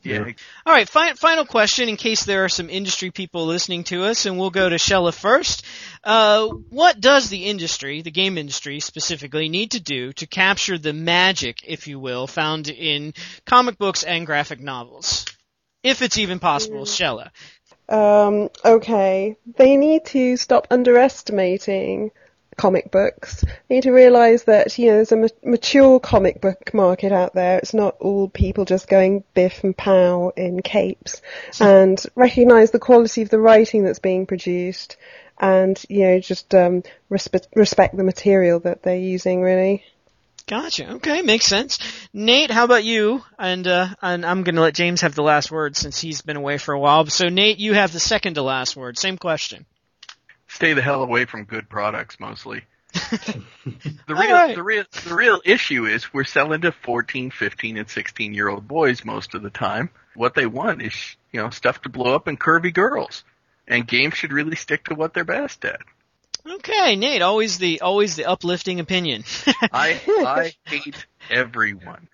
Yeah. 0.04 0.26
All 0.66 0.74
right. 0.74 0.88
Fi- 0.88 1.14
final 1.14 1.46
question, 1.46 1.88
in 1.88 1.96
case 1.96 2.26
there 2.26 2.44
are 2.44 2.50
some 2.50 2.70
industry 2.70 3.12
people 3.12 3.46
listening 3.46 3.86
to 3.86 4.04
us, 4.04 4.26
and 4.26 4.38
we'll 4.38 4.50
go 4.50 4.68
to 4.68 4.76
Shella 4.76 5.14
first. 5.14 5.64
Uh, 6.04 6.48
what 6.70 7.00
does 7.00 7.30
the 7.30 7.46
industry, 7.46 8.02
the 8.02 8.12
game 8.12 8.38
industry 8.38 8.80
specifically, 8.80 9.48
need 9.48 9.72
to 9.72 9.80
do 9.80 10.12
to 10.14 10.28
capture 10.28 10.78
the 10.78 10.94
magic, 10.94 11.62
if 11.66 11.88
you 11.88 12.00
will, 12.00 12.28
found 12.28 12.68
in 12.68 13.14
comic 13.46 13.78
books 13.78 14.04
and 14.04 14.26
graphic 14.26 14.60
novels, 14.60 15.26
if 15.84 16.02
it's 16.02 16.18
even 16.18 16.40
possible, 16.40 16.84
Shella? 16.84 17.30
Um, 17.88 18.50
okay, 18.64 19.36
they 19.56 19.78
need 19.78 20.06
to 20.08 20.38
stop 20.38 20.68
underestimating 20.72 22.12
comic 22.58 22.92
books. 22.92 23.44
You 23.70 23.76
need 23.76 23.84
to 23.84 23.92
realise 23.92 24.44
that 24.44 24.78
you 24.78 24.88
know 24.88 24.94
there's 24.96 25.12
a 25.12 25.18
ma- 25.18 25.28
mature 25.44 26.00
comic 26.00 26.42
book 26.42 26.74
market 26.74 27.12
out 27.12 27.34
there. 27.34 27.60
It's 27.60 27.74
not 27.74 27.98
all 28.00 28.30
people 28.30 28.66
just 28.66 28.88
going 28.88 29.24
biff 29.34 29.64
and 29.64 29.76
pow 29.76 30.32
in 30.36 30.62
capes, 30.62 31.22
and 31.60 32.02
recognise 32.16 32.72
the 32.72 32.80
quality 32.80 33.22
of 33.22 33.30
the 33.30 33.40
writing 33.40 33.84
that's 33.84 34.00
being 34.00 34.26
produced, 34.26 34.98
and 35.40 35.82
you 35.90 36.08
know 36.08 36.20
just 36.20 36.54
um, 36.56 36.84
respect 37.10 37.48
respect 37.56 37.96
the 37.96 38.04
material 38.04 38.60
that 38.62 38.84
they're 38.84 38.96
using. 38.96 39.42
Really. 39.42 39.84
Gotcha. 40.46 40.96
Okay, 40.96 41.22
makes 41.22 41.46
sense. 41.46 41.80
Nate, 42.12 42.52
how 42.52 42.66
about 42.66 42.84
you? 42.84 43.24
And 43.40 43.66
uh, 43.66 43.88
and 44.02 44.26
I'm 44.26 44.44
going 44.44 44.56
to 44.56 44.62
let 44.62 44.76
James 44.76 45.00
have 45.02 45.16
the 45.16 45.24
last 45.24 45.50
word 45.50 45.78
since 45.78 46.02
he's 46.02 46.22
been 46.22 46.36
away 46.36 46.58
for 46.58 46.74
a 46.74 46.80
while. 46.80 47.06
So 47.06 47.30
Nate, 47.30 47.60
you 47.60 47.74
have 47.74 47.94
the 47.94 48.00
second 48.02 48.34
to 48.34 48.42
last 48.42 48.76
word. 48.76 48.98
Same 48.98 49.18
question 49.18 49.66
stay 50.54 50.74
the 50.74 50.82
hell 50.82 51.04
away 51.04 51.26
from 51.26 51.44
good 51.44 51.68
products 51.68 52.20
mostly. 52.20 52.64
the 52.94 53.44
real 54.08 54.32
right. 54.32 54.56
the 54.56 54.62
real 54.62 54.84
the 55.08 55.16
real 55.16 55.42
issue 55.44 55.86
is 55.86 56.14
we're 56.14 56.24
selling 56.24 56.62
to 56.62 56.72
14, 56.72 57.32
15 57.32 57.78
and 57.78 57.90
16 57.90 58.34
year 58.34 58.50
old 58.50 58.68
boys 58.68 59.04
most 59.04 59.34
of 59.34 59.42
the 59.42 59.50
time. 59.50 59.90
What 60.16 60.36
they 60.36 60.46
want 60.46 60.84
is, 60.84 61.16
you 61.32 61.42
know, 61.42 61.50
stuff 61.50 61.82
to 61.82 61.90
blow 61.90 62.14
up 62.14 62.28
and 62.28 62.40
curvy 62.40 62.72
girls. 62.72 63.24
And 63.68 63.88
games 63.88 64.16
should 64.16 64.32
really 64.32 64.56
stick 64.56 64.86
to 64.86 64.96
what 64.96 65.14
they're 65.14 65.24
best 65.24 65.66
at. 65.66 65.82
Okay, 66.46 66.98
Nate, 66.98 67.22
always 67.22 67.58
the 67.58 67.80
always 67.82 68.18
the 68.18 68.26
uplifting 68.26 68.82
opinion. 68.82 69.24
I 69.72 70.02
I 70.08 70.54
hate 70.66 71.06
everyone. 71.30 72.10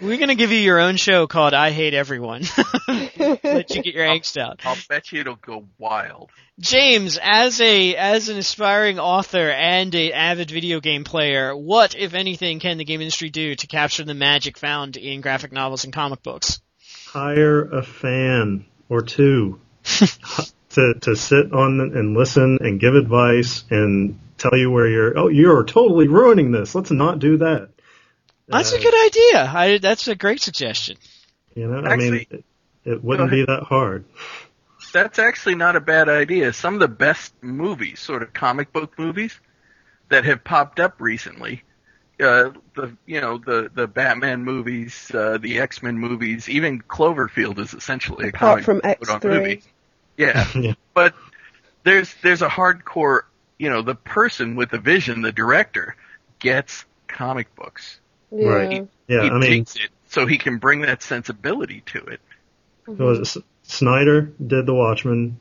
We're 0.00 0.18
gonna 0.18 0.34
give 0.34 0.52
you 0.52 0.58
your 0.58 0.78
own 0.78 0.96
show 0.96 1.26
called 1.26 1.54
"I 1.54 1.70
Hate 1.70 1.94
Everyone." 1.94 2.42
Let 2.88 3.74
you 3.74 3.82
get 3.82 3.94
your 3.94 4.06
I'll, 4.06 4.18
angst 4.18 4.36
out. 4.36 4.60
I'll 4.66 4.76
bet 4.86 5.12
you 5.12 5.22
it'll 5.22 5.36
go 5.36 5.64
wild. 5.78 6.30
James, 6.60 7.18
as 7.22 7.58
a 7.62 7.96
as 7.96 8.28
an 8.28 8.36
aspiring 8.36 8.98
author 8.98 9.50
and 9.50 9.94
an 9.94 10.12
avid 10.12 10.50
video 10.50 10.80
game 10.80 11.04
player, 11.04 11.56
what, 11.56 11.94
if 11.94 12.12
anything, 12.12 12.60
can 12.60 12.76
the 12.76 12.84
game 12.84 13.00
industry 13.00 13.30
do 13.30 13.54
to 13.54 13.66
capture 13.66 14.04
the 14.04 14.14
magic 14.14 14.58
found 14.58 14.98
in 14.98 15.22
graphic 15.22 15.52
novels 15.52 15.84
and 15.84 15.92
comic 15.92 16.22
books? 16.22 16.60
Hire 17.06 17.62
a 17.62 17.82
fan 17.82 18.66
or 18.90 19.00
two 19.00 19.58
to 20.76 20.94
to 21.00 21.16
sit 21.16 21.52
on 21.52 21.80
and 21.80 22.16
listen 22.16 22.58
and 22.60 22.78
give 22.78 22.94
advice 22.94 23.64
and 23.70 24.18
tell 24.38 24.56
you 24.56 24.70
where 24.70 24.86
you're. 24.86 25.18
Oh, 25.18 25.28
you're 25.28 25.64
totally 25.64 26.06
ruining 26.06 26.52
this. 26.52 26.74
Let's 26.74 26.90
not 26.90 27.18
do 27.18 27.38
that. 27.38 27.70
That's 28.46 28.72
uh, 28.72 28.76
a 28.76 28.80
good 28.80 29.06
idea. 29.06 29.52
I, 29.52 29.78
that's 29.78 30.06
a 30.06 30.14
great 30.14 30.40
suggestion. 30.40 30.96
You 31.54 31.68
know, 31.68 31.84
actually, 31.84 32.06
I 32.06 32.10
mean, 32.10 32.26
it, 32.30 32.44
it 32.84 33.04
wouldn't 33.04 33.30
be 33.30 33.44
that 33.44 33.64
hard. 33.64 34.04
That's 34.92 35.18
actually 35.18 35.56
not 35.56 35.76
a 35.76 35.80
bad 35.80 36.08
idea. 36.08 36.52
Some 36.52 36.74
of 36.74 36.80
the 36.80 36.88
best 36.88 37.34
movies, 37.42 37.98
sort 37.98 38.22
of 38.22 38.32
comic 38.32 38.72
book 38.72 38.98
movies, 38.98 39.38
that 40.10 40.24
have 40.24 40.44
popped 40.44 40.78
up 40.78 41.00
recently, 41.00 41.62
uh, 42.20 42.50
the 42.74 42.96
you 43.06 43.20
know 43.20 43.38
the 43.38 43.70
the 43.74 43.86
Batman 43.86 44.44
movies, 44.44 45.10
uh, 45.12 45.38
the 45.38 45.58
X 45.58 45.82
Men 45.82 45.98
movies, 45.98 46.48
even 46.48 46.80
Cloverfield 46.82 47.58
is 47.58 47.74
essentially 47.74 48.28
Apart 48.28 48.60
a 48.60 48.64
comic 48.64 49.04
from 49.04 49.20
book 49.20 49.24
movie. 49.24 49.62
Yeah. 50.16 50.46
yeah. 50.54 50.74
But 50.94 51.14
there's 51.84 52.12
there's 52.22 52.42
a 52.42 52.48
hardcore, 52.48 53.22
you 53.58 53.70
know, 53.70 53.82
the 53.82 53.94
person 53.94 54.56
with 54.56 54.70
the 54.70 54.78
vision, 54.78 55.22
the 55.22 55.32
director, 55.32 55.96
gets 56.38 56.84
comic 57.06 57.54
books. 57.54 58.00
Yeah. 58.30 58.48
Right. 58.48 58.72
He, 58.72 58.78
yeah. 59.08 59.22
He 59.22 59.30
I 59.30 59.38
mean, 59.38 59.42
takes 59.64 59.76
it 59.76 59.90
so 60.08 60.26
he 60.26 60.38
can 60.38 60.58
bring 60.58 60.82
that 60.82 61.02
sensibility 61.02 61.82
to 61.86 61.98
it. 61.98 62.20
Mm-hmm. 62.86 63.02
Was 63.02 63.38
Snyder 63.62 64.32
did 64.44 64.66
the 64.66 64.74
Watchmen. 64.74 65.38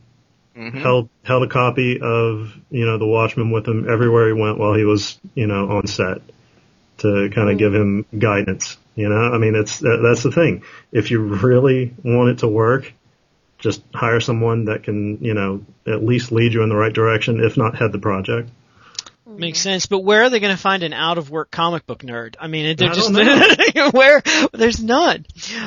Mm-hmm. 0.56 0.78
Held 0.80 1.10
held 1.24 1.44
a 1.44 1.50
copy 1.50 2.00
of 2.02 2.54
you 2.70 2.86
know 2.86 2.98
the 2.98 3.06
Watchmen 3.06 3.52
with 3.52 3.68
him 3.68 3.90
everywhere 3.90 4.28
he 4.28 4.42
went 4.42 4.58
while 4.58 4.74
he 4.74 4.86
was 4.86 5.20
you 5.34 5.48
know 5.48 5.70
on 5.70 5.88
set 5.88 6.22
to 7.00 7.30
kind 7.34 7.50
of 7.50 7.56
mm-hmm. 7.56 7.58
give 7.58 7.74
him 7.76 8.06
guidance. 8.18 8.78
You 8.96 9.10
know, 9.10 9.34
I 9.34 9.38
mean, 9.38 9.56
it's 9.56 9.80
that's 9.80 10.24
the 10.24 10.32
thing. 10.32 10.64
If 10.92 11.12
you 11.12 11.20
really 11.20 11.94
want 12.04 12.30
it 12.30 12.38
to 12.40 12.48
work, 12.48 12.94
just 13.66 13.82
hire 13.94 14.20
someone 14.20 14.66
that 14.66 14.84
can, 14.84 15.18
you 15.24 15.34
know, 15.34 15.66
at 15.88 16.04
least 16.04 16.32
lead 16.32 16.54
you 16.54 16.62
in 16.62 16.70
the 16.70 16.76
right 16.76 16.94
direction, 16.94 17.44
if 17.44 17.58
not 17.58 17.76
head 17.76 17.92
the 17.92 17.98
project. 17.98 18.50
Makes 19.28 19.60
sense, 19.60 19.88
but 19.88 20.00
where 20.00 20.24
are 20.24 20.30
they 20.30 20.40
going 20.40 20.56
to 20.56 20.62
find 20.62 20.84
an 20.84 20.94
out 20.94 21.18
of 21.18 21.32
work 21.32 21.50
comic 21.50 21.88
book 21.88 22.04
nerd? 22.04 22.36
I 22.40 22.48
mean, 22.48 22.78
they're 22.78 22.92
I 22.92 22.94
just 22.94 23.12
where 23.94 24.22
there's 24.54 24.82
none. 24.82 25.26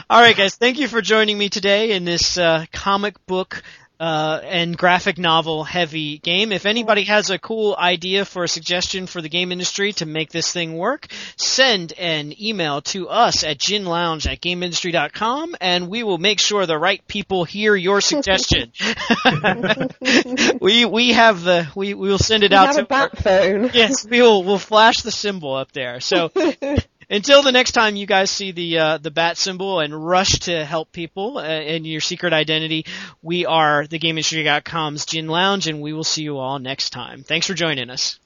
All 0.09 0.21
right, 0.21 0.37
guys, 0.37 0.55
thank 0.55 0.79
you 0.79 0.87
for 0.87 1.03
joining 1.03 1.37
me 1.37 1.49
today 1.49 1.91
in 1.91 2.05
this 2.05 2.39
uh, 2.39 2.67
comic 2.73 3.15
book 3.27 3.63
uh, 4.01 4.41
and 4.45 4.77
graphic 4.77 5.19
novel 5.19 5.65
heavy 5.65 6.19
game. 6.19 6.53
If 6.53 6.67
anybody 6.67 7.05
has 7.05 7.31
a 7.31 7.39
cool 7.39 7.75
idea 7.77 8.25
for 8.25 8.45
a 8.45 8.49
suggestion 8.49 9.07
for 9.07 9.21
the 9.21 9.29
game 9.29 9.53
industry 9.53 9.93
to 9.95 10.07
make 10.07 10.31
this 10.31 10.53
thing 10.53 10.77
work, 10.77 11.09
send 11.37 11.93
an 11.99 12.33
email 12.41 12.81
to 12.83 13.09
us 13.09 13.43
at 13.45 13.59
ginlounge 13.59 14.31
at 14.31 14.41
gameindustry.com 14.41 15.57
and 15.61 15.89
we 15.89 16.03
will 16.03 16.19
make 16.19 16.39
sure 16.39 16.67
the 16.67 16.79
right 16.79 17.07
people 17.09 17.45
hear 17.45 17.75
your 17.75 18.01
suggestion. 18.01 18.73
we, 20.61 20.85
we 20.85 21.13
have 21.13 21.43
the, 21.43 21.69
we, 21.75 21.95
we 21.95 22.09
will 22.09 22.19
send 22.19 22.43
it 22.45 22.51
We 22.53 22.57
out 22.57 22.67
have 22.67 22.77
to 22.77 22.83
a 22.83 22.87
bat 22.87 23.19
phone. 23.19 23.71
yes, 23.73 24.07
we 24.07 24.23
will, 24.23 24.45
we'll 24.45 24.59
flash 24.59 24.99
the 25.03 25.11
symbol 25.11 25.55
up 25.55 25.73
there. 25.73 26.01
So, 26.01 26.31
until 27.11 27.43
the 27.43 27.53
next 27.53 27.73
time 27.73 27.97
you 27.97 28.07
guys 28.07 28.31
see 28.31 28.53
the 28.53 28.79
uh, 28.79 28.99
the 28.99 29.11
bat 29.11 29.37
symbol 29.37 29.81
and 29.81 30.07
rush 30.07 30.31
to 30.41 30.65
help 30.65 30.93
people 30.93 31.39
uh, 31.39 31.45
in 31.45 31.85
your 31.85 32.01
secret 32.01 32.33
identity, 32.33 32.87
we 33.23 33.47
are 33.47 33.87
the 33.87 33.99
GameIndustry.com's 33.99 35.07
Gin 35.07 35.29
Lounge, 35.29 35.67
and 35.67 35.81
we 35.81 35.93
will 35.93 36.05
see 36.05 36.23
you 36.23 36.39
all 36.39 36.59
next 36.59 36.91
time. 36.91 37.23
Thanks 37.23 37.47
for 37.47 37.55
joining 37.55 37.91
us. 37.91 38.19